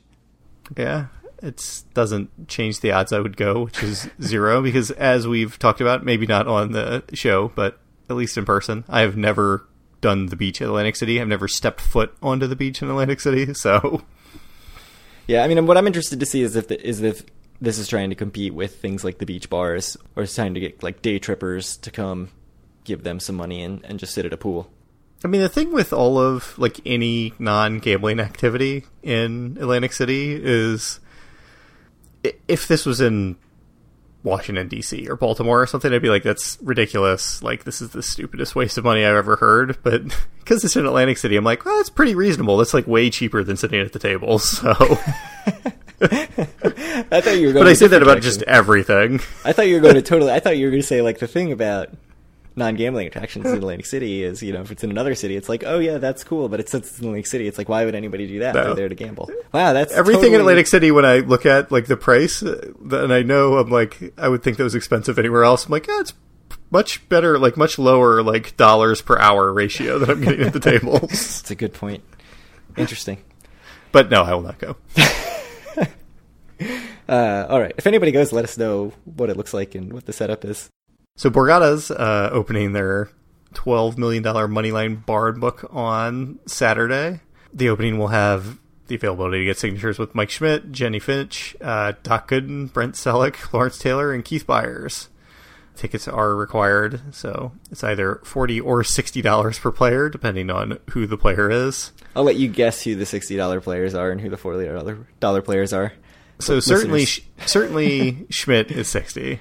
[0.77, 1.07] Yeah,
[1.43, 5.81] it doesn't change the odds I would go, which is zero, because as we've talked
[5.81, 9.67] about, maybe not on the show, but at least in person, I have never
[10.03, 11.19] done the beach in Atlantic City.
[11.19, 14.03] I've never stepped foot onto the beach in Atlantic City, so
[15.27, 17.25] Yeah, I mean, what I'm interested to see is if the, is if
[17.61, 20.61] this is trying to compete with things like the beach bars, or it's trying to
[20.61, 22.29] get like day trippers to come
[22.85, 24.69] give them some money and, and just sit at a pool.
[25.25, 30.99] I mean, the thing with all of like any non-gambling activity in Atlantic City is
[32.49, 33.37] if this was in
[34.23, 35.09] Washington D.C.
[35.09, 37.43] or Baltimore or something, I'd be like, "That's ridiculous!
[37.43, 40.03] Like, this is the stupidest waste of money I've ever heard." But
[40.39, 42.57] because it's in Atlantic City, I'm like, "Well, that's pretty reasonable.
[42.57, 44.71] That's like way cheaper than sitting at the table." So,
[46.01, 47.55] I thought you were going.
[47.55, 49.21] To But I say that different about just everything.
[49.45, 50.33] I thought you were going to totally.
[50.33, 51.91] I thought you were going to say like the thing about
[52.55, 55.65] non-gambling attractions in Atlantic City is you know if it's in another city it's like
[55.65, 57.95] oh yeah that's cool but it's since it's in Atlantic City it's like why would
[57.95, 58.65] anybody do that No.
[58.65, 61.87] they're there to gamble wow that's Everything in Atlantic City, when I look at like
[61.87, 65.45] the price, uh, and I know I'm like, I would think that was expensive anywhere
[65.45, 65.65] else.
[65.67, 66.13] I'm like, yeah, it's
[66.71, 70.61] much better, like much lower, like dollars per hour ratio that I'm getting at the
[70.61, 71.03] tables.
[71.43, 72.03] It's a good point
[72.77, 73.19] interesting
[73.93, 74.77] But no, I will not go.
[77.09, 80.07] uh, all right if anybody goes let us know what it looks like and what
[80.07, 80.71] the setup is
[81.17, 83.11] So Borgata's uh, opening their
[83.55, 87.21] $12 million Moneyline Bard book on Saturday.
[87.53, 91.93] The opening will have the availability to get signatures with Mike Schmidt, Jenny Finch, uh,
[92.03, 95.09] Doc Gooden, Brent Selleck, Lawrence Taylor, and Keith Byers.
[95.77, 101.17] Tickets are required, so it's either 40 or $60 per player, depending on who the
[101.17, 101.93] player is.
[102.15, 105.93] I'll let you guess who the $60 players are and who the $40 players are
[106.41, 107.07] So certainly,
[107.47, 109.41] certainly Schmidt is 60.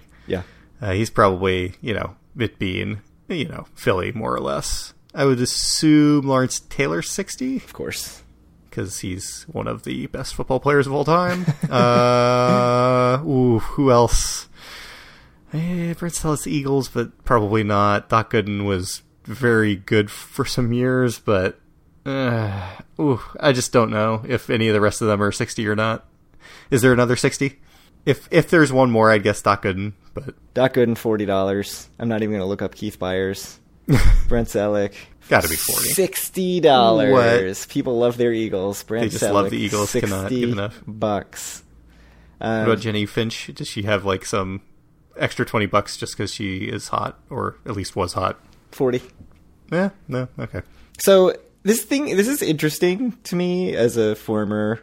[0.82, 4.94] Uh, he's probably, you know, it being, you know, Philly more or less.
[5.14, 8.24] I would assume Lawrence Taylor 60 of course
[8.70, 11.46] because he's one of the best football players of all time.
[11.70, 14.48] uh, ooh, who else?
[15.54, 18.08] Eh, Brent Celek's Eagles, but probably not.
[18.08, 21.60] Doc Gooden was very good for some years, but
[22.06, 25.68] uh, ooh, I just don't know if any of the rest of them are 60
[25.68, 26.08] or not.
[26.72, 27.60] Is there another 60?
[28.06, 31.88] If if there's one more, I'd guess Doc Gooden, but Doc Gooden forty dollars.
[32.00, 33.58] I'm not even going to look up Keith Byars,
[34.28, 34.94] Brent Celek.
[35.30, 35.90] Gotta be 40.
[35.90, 37.66] Sixty dollars.
[37.68, 38.84] People love their Eagles.
[38.84, 40.82] Brent They just Celek, love the Eagles, 60 cannot get enough.
[40.88, 41.64] bucks.
[42.40, 43.52] What Um, about Jennie Finch?
[43.54, 44.62] Does she have like some
[45.16, 48.40] extra 20 bucks just because she is hot, or at least was hot?
[48.72, 49.02] Forty.
[49.72, 50.64] Yeah, no, okay.
[51.00, 51.34] So
[51.64, 54.82] this thing, this is interesting to me as a former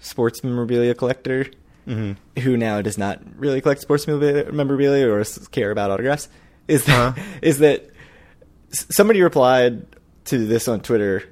[0.00, 1.46] sports memorabilia collector
[1.86, 2.40] Mm-hmm.
[2.40, 5.22] who now does not really collect sports memorabilia, memorabilia or
[5.52, 6.28] care about autographs.
[6.66, 7.22] Is that Uh-huh.
[7.42, 7.88] is that
[8.72, 9.86] somebody replied
[10.26, 11.22] to this on Twitter?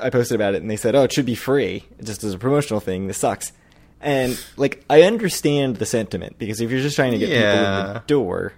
[0.00, 2.38] I posted about it and they said, "Oh, it should be free, just as a
[2.38, 3.06] promotional thing.
[3.06, 3.52] This sucks."
[4.00, 7.94] And like, I understand the sentiment because if you're just trying to get people in
[7.94, 8.52] the door,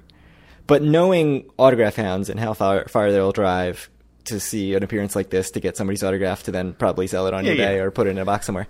[0.67, 3.91] but knowing autograph hounds and how far, far they'll drive
[4.25, 7.35] to see an appearance like this to get somebody's autograph to then probably sell it
[7.35, 7.83] on Yeah, eBay yeah.
[7.83, 8.67] or put it in a box somewhere,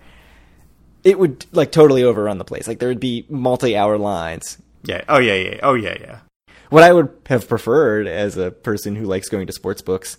[1.04, 2.66] it would like totally overrun the place.
[2.66, 4.58] Like there would be multi-hour lines.
[4.84, 5.02] Yeah.
[5.08, 5.34] Oh yeah.
[5.34, 5.60] Yeah.
[5.62, 5.96] Oh yeah.
[6.00, 6.18] Yeah.
[6.70, 10.18] What I would have preferred as a person who likes going to sports books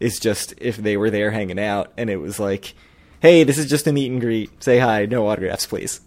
[0.00, 2.74] is just if they were there hanging out and it was like,
[3.20, 4.62] "Hey, this is just a meet and greet.
[4.62, 5.06] Say hi.
[5.06, 6.00] No autographs, please."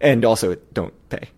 [0.00, 1.28] And also, don't pay.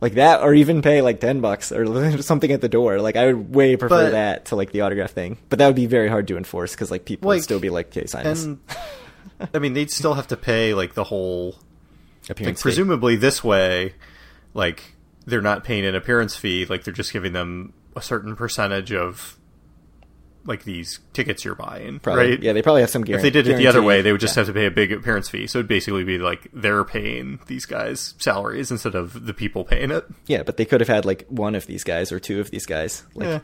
[0.00, 3.00] Like that, or even pay like ten bucks or something at the door.
[3.00, 5.38] Like I would way prefer But- that to like the autograph thing.
[5.48, 7.88] But that would be very hard to enforce because like people would still be like,
[7.96, 8.48] "Okay, sign this."
[9.54, 11.56] I mean, they'd still have to pay like the whole.
[12.22, 12.62] Like, Appearance fee.
[12.62, 13.94] presumably, this way,
[14.54, 14.94] like
[15.26, 16.66] they're not paying an appearance fee.
[16.66, 19.36] Like they're just giving them a certain percentage of
[20.44, 22.30] like these tickets you're buying, Probably.
[22.30, 22.42] right?
[22.42, 24.36] Yeah, they probably have some If they did it the other way, they would just
[24.36, 24.40] yeah.
[24.40, 25.46] have to pay a big appearance fee.
[25.46, 29.90] So it'd basically be like they're paying these guys salaries instead of the people paying
[29.92, 30.04] it.
[30.26, 32.66] Yeah, but they could have had like one of these guys or two of these
[32.66, 33.04] guys.
[33.14, 33.40] Like, Yeah.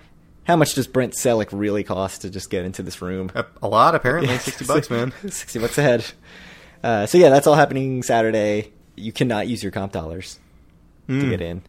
[0.48, 3.30] How much does Brent Celek really cost to just get into this room?
[3.62, 5.12] A, lot, apparently, sixty bucks, man.
[5.28, 6.04] Sixty bucks a head.
[6.82, 8.72] Uh, so yeah, that's all happening Saturday.
[8.96, 10.38] You cannot use your comp dollars
[11.06, 11.30] to Mm.
[11.30, 11.62] get in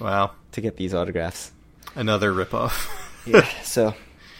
[0.00, 1.52] Wow, to get these autographs.
[1.94, 2.88] another ripoff.
[3.26, 3.46] Yeah.
[3.62, 3.94] so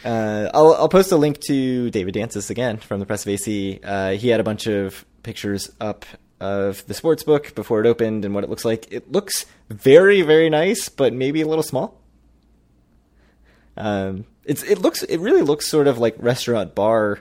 [0.04, 3.78] uh, I'll I'll post a link to David Danzis again from the Press of AC.
[3.84, 6.04] Uh, he had a bunch of pictures up
[6.40, 8.88] of the sports book before it opened and what it looks like.
[8.92, 11.96] It looks very very nice, but maybe a little small.
[13.76, 17.20] Um, it's it looks it really looks sort of like restaurant bar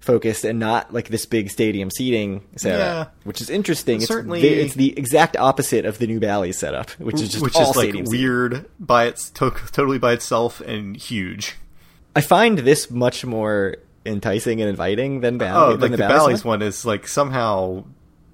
[0.00, 3.20] focused and not like this big stadium seating setup, Yeah.
[3.24, 3.96] which is interesting.
[3.96, 7.42] It's Certainly- ve- it's the exact opposite of the new Bally's setup, which is just
[7.42, 8.04] which all is like seating.
[8.08, 11.56] weird by its to- totally by itself and huge.
[12.14, 15.74] I find this much more enticing and inviting than Bally.
[15.74, 16.60] Oh, than like the, Bally's Bally's one.
[16.60, 17.84] one is like somehow.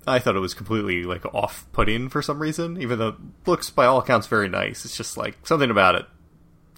[0.07, 3.15] I thought it was completely like off-putting for some reason, even though it
[3.47, 4.85] looks by all accounts very nice.
[4.85, 6.07] It's just like something about it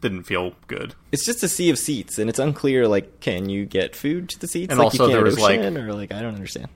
[0.05, 0.95] didn't feel good.
[1.11, 2.87] It's just a sea of seats, and it's unclear.
[2.87, 4.71] Like, can you get food to the seats?
[4.71, 6.69] And like also there was, like- or like I don't understand.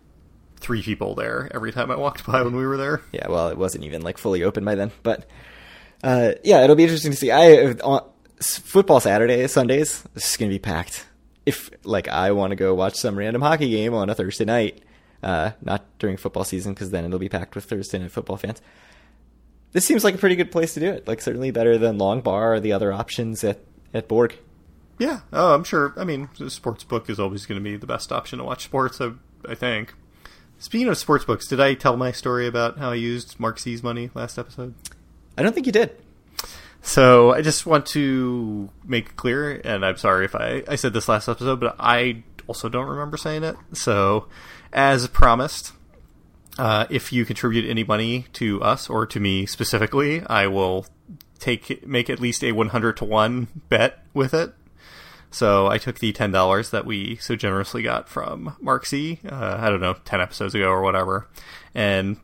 [0.57, 3.01] Three people there every time I walked by when we were there.
[3.13, 5.29] Yeah, well, it wasn't even like fully open by then, but
[6.03, 7.31] uh, yeah, it'll be interesting to see.
[7.31, 8.05] I on
[8.41, 11.07] football Saturdays, Sundays, this is gonna be packed.
[11.47, 14.83] If like I want to go watch some random hockey game on a Thursday night,
[15.23, 18.61] uh, not during football season because then it'll be packed with Thursday night football fans.
[19.73, 21.07] This seems like a pretty good place to do it.
[21.07, 23.61] Like certainly better than Long Bar or the other options at
[23.95, 24.37] at Borg.
[24.99, 25.21] Yeah.
[25.33, 25.95] Oh, I'm sure.
[25.97, 28.65] I mean, the sports book is always going to be the best option to watch
[28.65, 29.01] sports.
[29.01, 29.13] I,
[29.49, 29.95] I think.
[30.59, 33.83] Speaking of sports books, did I tell my story about how I used Mark C's
[33.83, 34.75] money last episode?
[35.37, 35.93] I don't think you did.
[36.83, 41.09] So I just want to make clear, and I'm sorry if I, I said this
[41.09, 43.57] last episode, but I also don't remember saying it.
[43.73, 44.27] So,
[44.73, 45.73] as promised,
[46.59, 50.87] uh, if you contribute any money to us or to me specifically, I will
[51.39, 54.53] take make at least a 100 to 1 bet with it.
[55.31, 59.71] So I took the $10 that we so generously got from Mark C, uh, I
[59.71, 61.29] don't know, 10 episodes ago or whatever,
[61.75, 62.17] and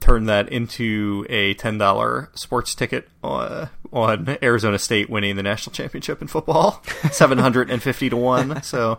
[0.00, 6.20] turned that into a $10 sports ticket on, on Arizona State winning the national championship
[6.20, 8.62] in football, 750 to 1.
[8.64, 8.98] So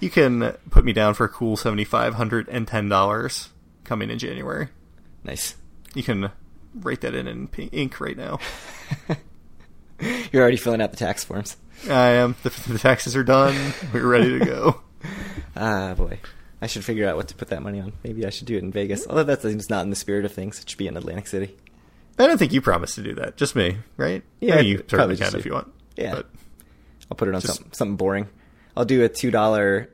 [0.00, 3.48] you can put me down for a cool $7,510
[3.88, 4.68] coming in January.
[5.24, 5.56] Nice.
[5.94, 6.30] You can
[6.74, 8.38] write that in in ink right now.
[10.30, 11.56] You're already filling out the tax forms.
[11.88, 12.36] I am.
[12.42, 13.72] The, the taxes are done.
[13.92, 14.80] We're ready to go.
[15.56, 16.20] ah, boy.
[16.60, 17.92] I should figure out what to put that money on.
[18.04, 19.06] Maybe I should do it in Vegas.
[19.08, 20.60] Although that seems not in the spirit of things.
[20.60, 21.56] It should be in Atlantic City.
[22.18, 23.36] I don't think you promised to do that.
[23.36, 24.24] Just me, right?
[24.40, 25.50] Yeah, mean, you certainly can if you.
[25.50, 25.72] you want.
[25.96, 26.16] Yeah.
[26.16, 26.26] But
[27.10, 28.28] I'll put it on Just- something, something boring.
[28.76, 29.88] I'll do a two dollar,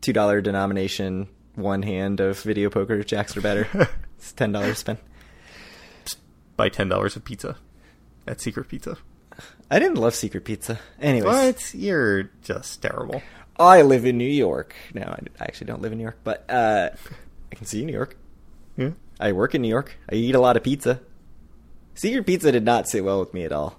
[0.00, 3.02] two dollar denomination, one hand of video poker.
[3.02, 3.66] Jacks or better.
[4.18, 4.98] it's ten dollars spend.
[6.56, 7.56] buy ten dollars of pizza
[8.26, 8.96] at Secret Pizza.
[9.70, 10.78] I didn't love secret pizza.
[11.00, 11.74] Anyways, What?
[11.74, 13.20] You're just terrible.
[13.58, 14.74] I live in New York.
[14.94, 16.90] No, I actually don't live in New York, but uh,
[17.50, 18.16] I can see New York.
[18.76, 18.90] Yeah.
[19.18, 19.96] I work in New York.
[20.10, 21.00] I eat a lot of pizza.
[21.94, 23.78] Secret pizza did not sit well with me at all.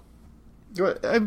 [0.76, 1.20] What- I-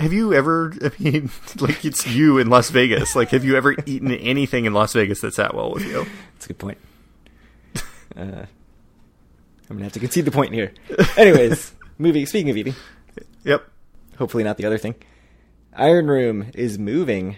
[0.00, 0.74] Have you ever?
[0.82, 1.30] I mean,
[1.60, 3.14] like it's you in Las Vegas.
[3.14, 6.04] Like, have you ever eaten anything in Las Vegas that sat well with you?
[6.34, 6.78] That's a good point.
[8.16, 8.46] Uh,
[9.68, 10.72] I'm gonna have to concede the point here.
[11.16, 12.26] Anyways, moving.
[12.26, 12.74] Speaking of eating,
[13.44, 13.64] Yep.
[14.18, 14.94] hopefully not the other thing.
[15.74, 17.36] Iron Room is moving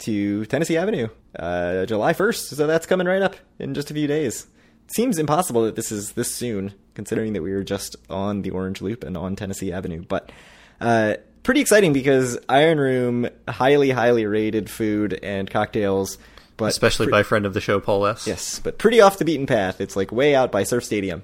[0.00, 2.54] to Tennessee Avenue, uh, July 1st.
[2.56, 4.46] So that's coming right up in just a few days.
[4.88, 8.80] Seems impossible that this is this soon, considering that we were just on the Orange
[8.82, 10.04] Loop and on Tennessee Avenue.
[10.08, 10.32] But
[10.80, 11.14] uh,
[11.46, 16.18] pretty exciting because Iron Room, highly, highly rated food and cocktails.
[16.56, 18.26] But Especially pre- by friend of the show, Paul S.
[18.26, 19.80] Yes, but pretty off the beaten path.
[19.80, 21.22] It's like way out by Surf Stadium.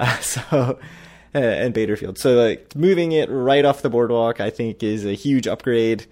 [0.00, 0.78] Uh, so
[1.34, 2.18] uh, and Bader Field.
[2.18, 6.06] So like moving it right off the boardwalk, I think is a huge upgrade.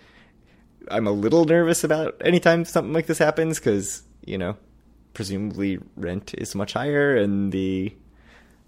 [0.90, 4.56] I'm a little nervous about anytime something like this happens because you know,
[5.14, 7.92] presumably rent is much higher and the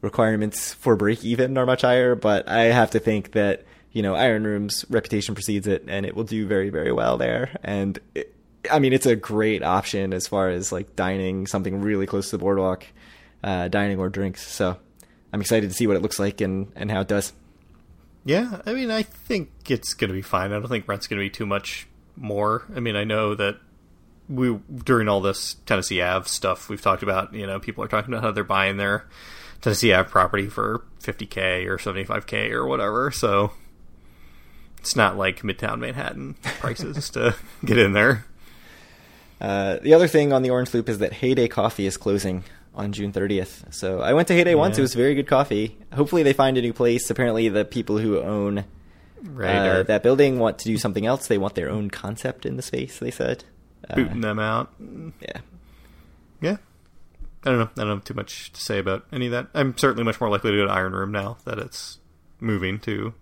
[0.00, 2.16] requirements for break even are much higher.
[2.16, 6.14] But I have to think that you know Iron Room's reputation precedes it, and it
[6.14, 7.56] will do very very well there.
[7.62, 8.34] And it,
[8.70, 12.36] I mean, it's a great option as far as like dining something really close to
[12.36, 12.84] the boardwalk,
[13.42, 14.46] uh, dining or drinks.
[14.46, 14.76] So
[15.32, 17.32] I'm excited to see what it looks like and and how it does.
[18.24, 20.52] Yeah, I mean, I think it's going to be fine.
[20.52, 22.66] I don't think rent's going to be too much more.
[22.76, 23.58] I mean, I know that
[24.28, 27.32] we during all this Tennessee Ave stuff we've talked about.
[27.32, 29.06] You know, people are talking about how they're buying their
[29.62, 33.10] Tennessee Ave property for 50k or 75k or whatever.
[33.10, 33.52] So
[34.80, 38.24] it's not like Midtown Manhattan prices to get in there.
[39.40, 42.92] Uh, the other thing on the Orange Loop is that Heyday Coffee is closing on
[42.92, 43.72] June 30th.
[43.74, 45.76] So I went to Heyday once; it was very good coffee.
[45.92, 47.10] Hopefully, they find a new place.
[47.10, 48.64] Apparently, the people who own
[49.22, 51.26] Right, uh, that building want to do something else.
[51.26, 52.98] They want their own concept in the space.
[52.98, 53.44] They said,
[53.88, 54.72] uh, booting them out.
[55.20, 55.40] Yeah,
[56.40, 56.56] Yeah.
[57.44, 57.70] I don't know.
[57.76, 59.48] I don't have too much to say about any of that.
[59.54, 61.98] I'm certainly much more likely to go to Iron Room now that it's
[62.38, 63.12] moving to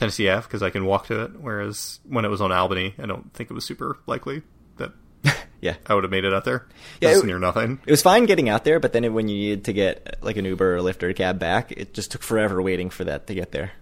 [0.00, 1.32] Tennessee Ave because I can walk to it.
[1.38, 4.40] Whereas when it was on Albany, I don't think it was super likely
[4.78, 4.92] that
[5.60, 5.76] yeah.
[5.86, 6.66] I would have made it out there.
[7.02, 7.80] Yeah, it- near nothing.
[7.84, 10.46] It was fine getting out there, but then when you needed to get like an
[10.46, 13.34] Uber or Lyft or a cab back, it just took forever waiting for that to
[13.34, 13.72] get there.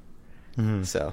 [0.56, 0.82] Mm-hmm.
[0.82, 1.12] So,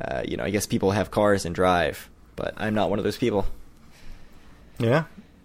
[0.00, 3.04] uh, you know, I guess people have cars and drive, but I'm not one of
[3.04, 3.44] those people.
[4.78, 5.04] Yeah.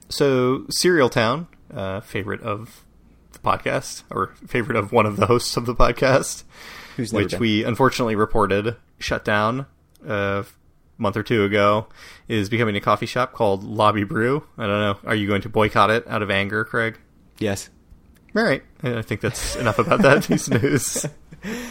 [0.09, 2.83] So Cereal Town, uh, favorite of
[3.33, 6.43] the podcast or favorite of one of the hosts of the podcast,
[6.97, 7.39] Who's which been.
[7.39, 9.65] we unfortunately reported shut down
[10.07, 10.45] uh, a
[11.01, 11.88] month or two ago,
[12.27, 14.43] is becoming a coffee shop called Lobby Brew.
[14.57, 14.97] I don't know.
[15.05, 16.99] Are you going to boycott it out of anger, Craig?
[17.39, 17.69] Yes.
[18.36, 18.63] All right.
[18.84, 21.05] I think that's enough about that piece of news.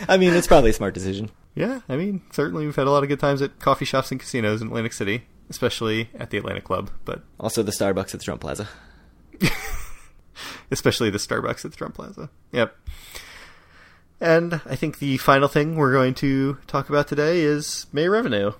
[0.08, 1.30] I mean, it's probably a smart decision.
[1.54, 4.20] Yeah, I mean, certainly we've had a lot of good times at coffee shops and
[4.20, 8.24] casinos in Atlantic City, especially at the Atlantic Club, but Also, the Starbucks at the
[8.24, 8.68] Trump Plaza.
[10.70, 12.30] especially the Starbucks at the Trump Plaza.
[12.52, 12.76] Yep.
[14.20, 18.52] And I think the final thing we're going to talk about today is May revenue.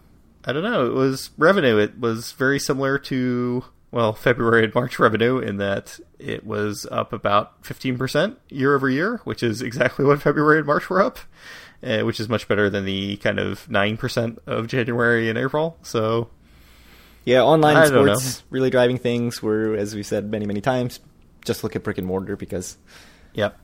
[0.45, 0.87] I don't know.
[0.87, 1.79] It was revenue.
[1.79, 7.13] It was very similar to well, February and March revenue in that it was up
[7.13, 11.19] about 15% year over year, which is exactly what February and March were up,
[11.83, 15.79] uh, which is much better than the kind of 9% of January and April.
[15.83, 16.29] So,
[17.25, 19.43] yeah, online I sports really driving things.
[19.43, 21.01] Were as we said many many times,
[21.45, 22.77] just look at brick and mortar because
[23.35, 23.59] yep.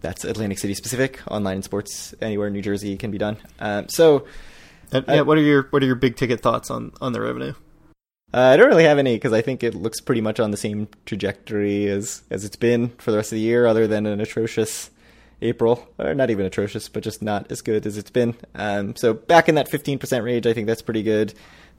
[0.00, 1.20] That's Atlantic City specific.
[1.30, 3.36] Online and sports anywhere in New Jersey can be done.
[3.58, 4.26] Um, so
[4.92, 7.54] And, I- what are your what are your big ticket thoughts on on the revenue?
[8.32, 10.56] uh, I don't really have any because I think it looks pretty much on the
[10.56, 14.20] same trajectory as as it's been for the rest of the year, other than an
[14.20, 14.90] atrocious
[15.42, 18.34] April, or not even atrocious, but just not as good as it's been.
[18.54, 21.32] Um, so back in that 15% range, I think that's pretty good.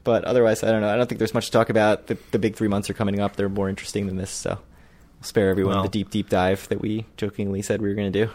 [0.04, 0.90] But otherwise, I don't know.
[0.90, 2.08] I don't think there's much to talk about.
[2.08, 3.36] The, the big three months are coming up.
[3.36, 4.58] They're more interesting than this, so
[5.22, 5.84] spare everyone Well.
[5.84, 8.32] the deep, deep dive that we jokingly said we were going to do.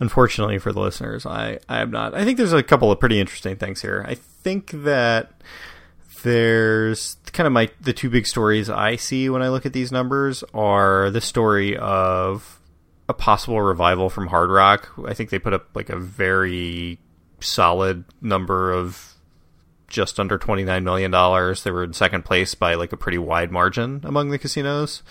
[0.00, 2.14] Unfortunately for the listeners, I, I am not.
[2.14, 4.04] I think there's a couple of pretty interesting things here.
[4.06, 5.40] I think that
[6.24, 9.92] there's kind of my the two big stories I see when I look at these
[9.92, 12.60] numbers are the story of
[13.08, 14.90] a possible revival from Hard Rock.
[15.06, 16.98] I think they put up like a very
[17.40, 19.14] solid number of
[19.86, 21.62] just under twenty nine million dollars.
[21.62, 25.02] They were in second place by like a pretty wide margin among the casinos.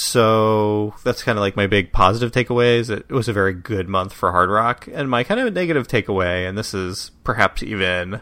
[0.00, 3.52] So that's kind of like my big positive takeaway is that it was a very
[3.52, 4.88] good month for Hard Rock.
[4.92, 8.20] And my kind of negative takeaway, and this is perhaps even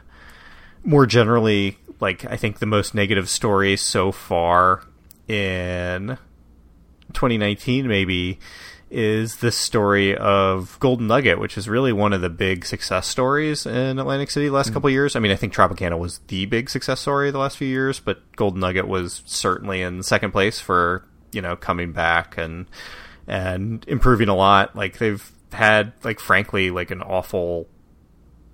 [0.85, 4.85] more generally like I think the most negative story so far
[5.29, 6.19] in
[7.13, 8.39] 2019 maybe
[8.89, 13.67] is this story of Golden Nugget, which is really one of the big success stories
[13.67, 14.75] in Atlantic City the last mm.
[14.75, 15.17] couple of years.
[15.17, 18.21] I mean, I think Tropicana was the big success story the last few years, but
[18.37, 21.05] Golden Nugget was certainly in second place for
[21.37, 22.67] you know coming back and
[23.29, 24.75] and improving a lot.
[24.75, 27.69] Like they've had like frankly like an awful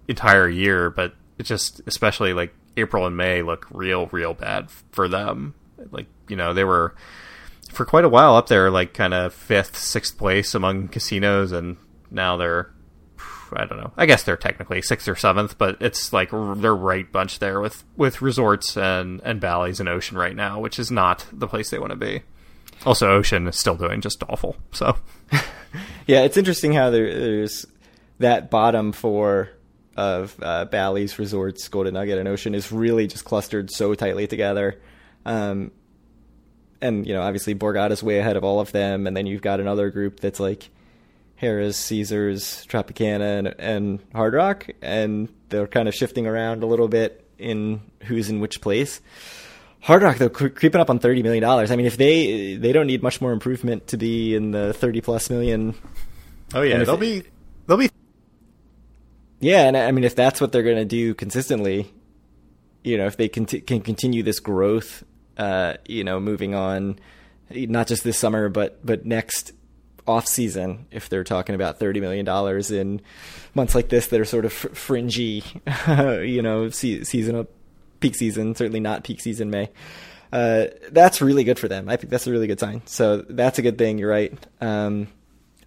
[0.09, 5.09] entire year, but it just especially like April and May look real real bad for
[5.09, 5.55] them.
[5.93, 6.95] Like you know they were
[7.71, 11.77] for quite a while up there, like kind of fifth, sixth place among casinos, and
[12.11, 12.73] now they're
[13.55, 13.93] I don't know.
[13.97, 17.85] I guess they're technically sixth or seventh, but it's like they're right bunch there with
[17.97, 21.79] with resorts and and Bally's and Ocean right now, which is not the place they
[21.79, 22.23] want to be.
[22.85, 24.57] Also, Ocean is still doing just awful.
[24.73, 24.97] So
[26.07, 27.67] Yeah, it's interesting how there, there's
[28.19, 29.51] that bottom four
[29.97, 34.81] of uh, Bally's, Resorts, Golden Nugget, and Ocean is really just clustered so tightly together.
[35.25, 35.71] Um,
[36.81, 39.61] and you know, obviously Borgata's way ahead of all of them, and then you've got
[39.61, 40.71] another group that's like
[41.41, 46.89] Harrah's, Caesars, Tropicana, and, and Hard Rock, and they're kind of shifting around a little
[46.89, 49.01] bit in who's in which place.
[49.83, 51.71] Hard Rock though cre- creeping up on thirty million dollars.
[51.71, 55.01] I mean, if they they don't need much more improvement to be in the thirty
[55.01, 55.75] plus million
[56.55, 57.23] oh yeah, they'll it- be
[57.67, 57.91] they'll be
[59.41, 61.93] Yeah, and I mean, if that's what they're going to do consistently,
[62.85, 65.03] you know, if they conti- can continue this growth,
[65.37, 66.99] uh, you know, moving on,
[67.51, 69.53] not just this summer, but but next
[70.07, 73.01] off season, if they're talking about thirty million dollars in
[73.55, 75.43] months like this that are sort of fr- fringy,
[76.25, 77.49] you know, se- seasonal
[78.03, 79.71] peak season, certainly not peak season May.
[80.33, 81.89] Uh, that's really good for them.
[81.89, 82.83] I think that's a really good sign.
[82.87, 83.99] So that's a good thing.
[83.99, 84.35] You're right.
[84.61, 85.09] Um,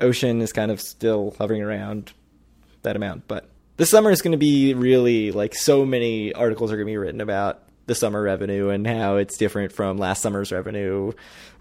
[0.01, 2.13] Ocean is kind of still hovering around
[2.83, 3.27] that amount.
[3.27, 6.91] But this summer is going to be really like so many articles are going to
[6.91, 11.11] be written about the summer revenue and how it's different from last summer's revenue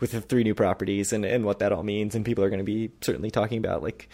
[0.01, 2.15] with the three new properties and, and what that all means.
[2.15, 4.09] And people are going to be certainly talking about like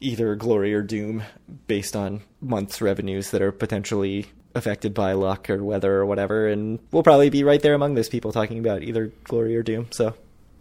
[0.00, 1.22] either glory or doom
[1.66, 6.48] based on months revenues that are potentially affected by luck or weather or whatever.
[6.48, 9.88] And we'll probably be right there among those people talking about either glory or doom.
[9.90, 10.14] So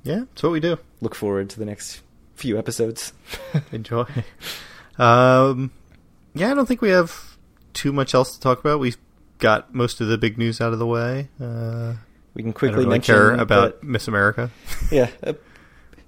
[0.03, 0.19] yeah.
[0.19, 0.77] That's what we do.
[1.01, 2.01] look forward to the next
[2.35, 3.13] few episodes.
[3.71, 4.05] Enjoy.
[4.97, 5.71] Um,
[6.33, 7.37] yeah, I don't think we have
[7.73, 8.79] too much else to talk about.
[8.79, 8.97] We've
[9.39, 11.29] got most of the big news out of the way.
[11.41, 11.93] Uh,
[12.33, 14.51] we can quickly really mention about that- Miss America.
[14.91, 15.09] Yeah.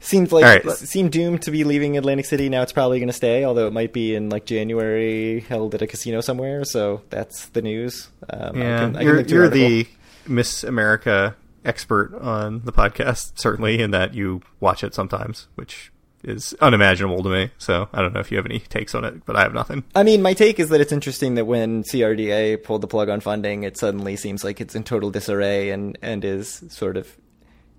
[0.02, 0.66] Seemed like right.
[0.66, 2.48] it seemed doomed to be leaving Atlantic City.
[2.48, 5.82] Now it's probably going to stay, although it might be in like January, held at
[5.82, 6.64] a casino somewhere.
[6.64, 8.08] So that's the news.
[8.30, 9.88] Um, I Yeah, can- I you're link to an you're the
[10.28, 11.36] Miss America
[11.66, 15.92] expert on the podcast, certainly, in that you watch it sometimes, which
[16.24, 17.52] is unimaginable to me.
[17.58, 19.84] So I don't know if you have any takes on it, but I have nothing.
[19.96, 23.20] I mean, my take is that it's interesting that when CRDA pulled the plug on
[23.20, 27.18] funding, it suddenly seems like it's in total disarray and and is sort of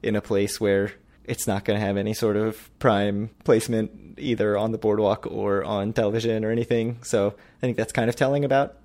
[0.02, 0.92] in a place where
[1.30, 5.64] it's not going to have any sort of prime placement either on the boardwalk or
[5.64, 6.98] on television or anything.
[7.02, 8.76] So I think that's kind of telling about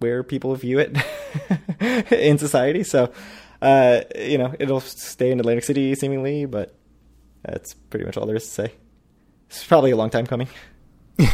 [0.00, 0.96] where people view it
[2.12, 2.84] in society.
[2.84, 3.12] So
[3.62, 6.74] uh, you know, it'll stay in Atlantic City seemingly, but
[7.42, 8.72] that's pretty much all there is to say.
[9.48, 10.48] It's probably a long time coming.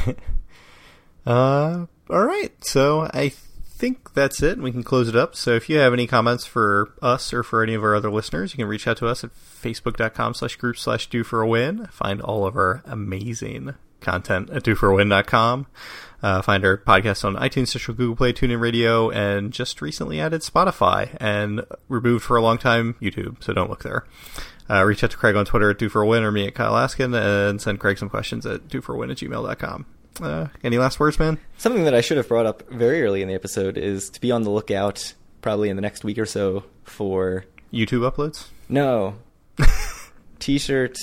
[1.27, 2.53] Uh, all right.
[2.65, 3.33] So I
[3.81, 4.59] think that's it.
[4.59, 5.35] We can close it up.
[5.35, 8.53] So if you have any comments for us or for any of our other listeners,
[8.53, 11.87] you can reach out to us at facebook.com slash group slash due for a win.
[11.87, 15.67] Find all of our amazing content at dueforawin.com.
[16.23, 20.43] Uh, find our podcast on iTunes, Stitcher, Google Play, TuneIn Radio, and just recently added
[20.43, 24.05] Spotify and removed for a long time YouTube, so don't look there.
[24.69, 26.55] Uh, reach out to Craig on Twitter at due for a win or me at
[26.55, 29.87] Kyle Askin and send Craig some questions at due for a win at gmail.com.
[30.21, 31.39] Uh, any last words, man?
[31.59, 34.31] Something that I should have brought up very early in the episode is to be
[34.31, 38.47] on the lookout, probably in the next week or so, for YouTube uploads?
[38.69, 39.17] no
[40.39, 40.97] t-shirt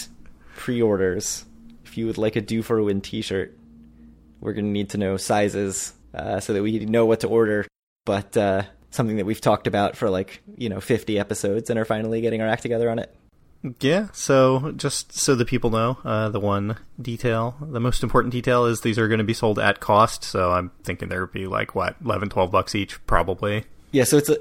[0.55, 1.45] pre-orders.
[1.85, 3.57] If you would like a Due for a Win t-shirt,
[4.39, 7.65] we're going to need to know sizes uh, so that we know what to order.
[8.05, 11.85] But uh, something that we've talked about for like you know 50 episodes and are
[11.85, 13.13] finally getting our act together on it.
[13.79, 18.65] Yeah, so just so the people know, uh, the one detail, the most important detail
[18.65, 20.23] is these are going to be sold at cost.
[20.23, 23.65] So I'm thinking there would be like, what, 11, 12 bucks each, probably.
[23.91, 24.37] Yeah, so it's a,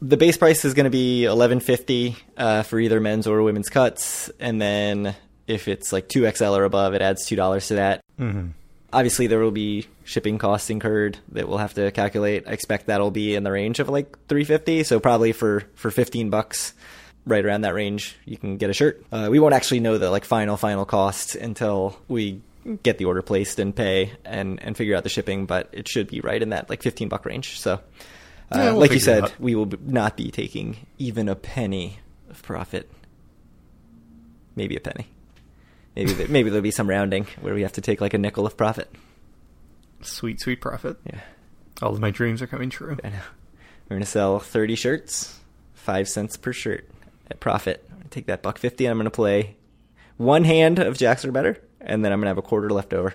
[0.00, 4.30] the base price is going to be 11.50 uh, for either men's or women's cuts,
[4.40, 5.14] and then
[5.46, 8.00] if it's like 2XL or above, it adds $2 to that.
[8.18, 8.48] Mm-hmm.
[8.92, 12.44] Obviously, there will be shipping costs incurred that we'll have to calculate.
[12.46, 16.30] I expect that'll be in the range of like 350, so probably for for 15
[16.30, 16.72] bucks,
[17.28, 19.04] right around that range, you can get a shirt.
[19.12, 22.40] Uh, we won't actually know the like final final cost until we
[22.82, 26.08] get the order placed and pay and and figure out the shipping, but it should
[26.08, 27.58] be right in that like 15 buck range.
[27.60, 27.78] So, uh,
[28.54, 32.00] Yeah, we'll like you said, we will not be taking even a penny
[32.30, 32.90] of profit.
[34.56, 35.06] Maybe a penny.
[35.94, 38.46] Maybe there, maybe there'll be some rounding where we have to take like a nickel
[38.46, 38.92] of profit.
[40.02, 40.96] Sweet, sweet profit.
[41.04, 41.20] Yeah.
[41.82, 42.96] All of my dreams are coming true.
[43.02, 43.20] I know.
[43.88, 45.38] We're gonna sell thirty shirts,
[45.74, 46.88] five cents per shirt
[47.30, 47.88] at profit.
[48.10, 49.56] Take that buck fifty and I'm gonna play
[50.16, 53.14] one hand of Jacks or better, and then I'm gonna have a quarter left over.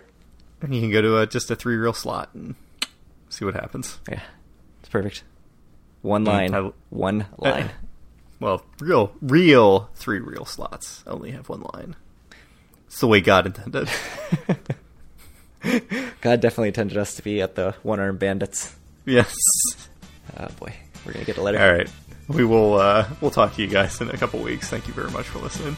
[0.61, 2.55] And you can go to a, just a three reel slot and
[3.29, 3.99] see what happens.
[4.09, 4.21] Yeah.
[4.79, 5.23] It's perfect.
[6.01, 6.53] One line.
[6.53, 7.69] I- one eh, line.
[8.39, 11.95] Well, real, real three reel slots only have one line.
[12.87, 13.89] It's the way God intended.
[16.21, 18.75] God definitely intended us to be at the one armed bandits.
[19.05, 19.33] yes.
[20.37, 20.73] Oh boy.
[21.05, 21.59] We're gonna get a letter.
[21.59, 21.89] All right.
[22.27, 22.75] We will.
[22.75, 24.69] Uh, we'll talk to you guys in a couple weeks.
[24.69, 25.75] Thank you very much for listening.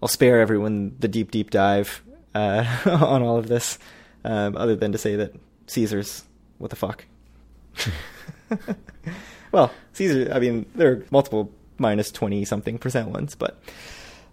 [0.00, 2.02] I'll spare everyone the deep, deep dive
[2.34, 3.78] uh, on all of this,
[4.24, 5.34] um, other than to say that
[5.66, 6.24] Caesars,
[6.58, 7.04] what the fuck?
[9.52, 13.60] well, Caesar, I mean, there are multiple minus 20 something percent ones, but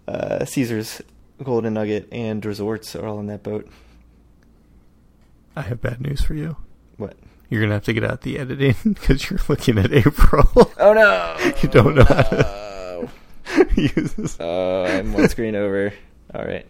[0.08, 1.02] uh, Caesars,
[1.42, 3.68] Golden Nugget, and Resorts are all in that boat.
[5.54, 6.56] I have bad news for you.
[6.96, 7.16] What?
[7.48, 10.72] You're gonna have to get out the editing because you're looking at April.
[10.78, 11.36] Oh no!
[11.62, 12.22] you don't know how
[13.62, 14.36] to use this.
[14.40, 15.92] oh I'm one screen over.
[16.34, 16.66] All right.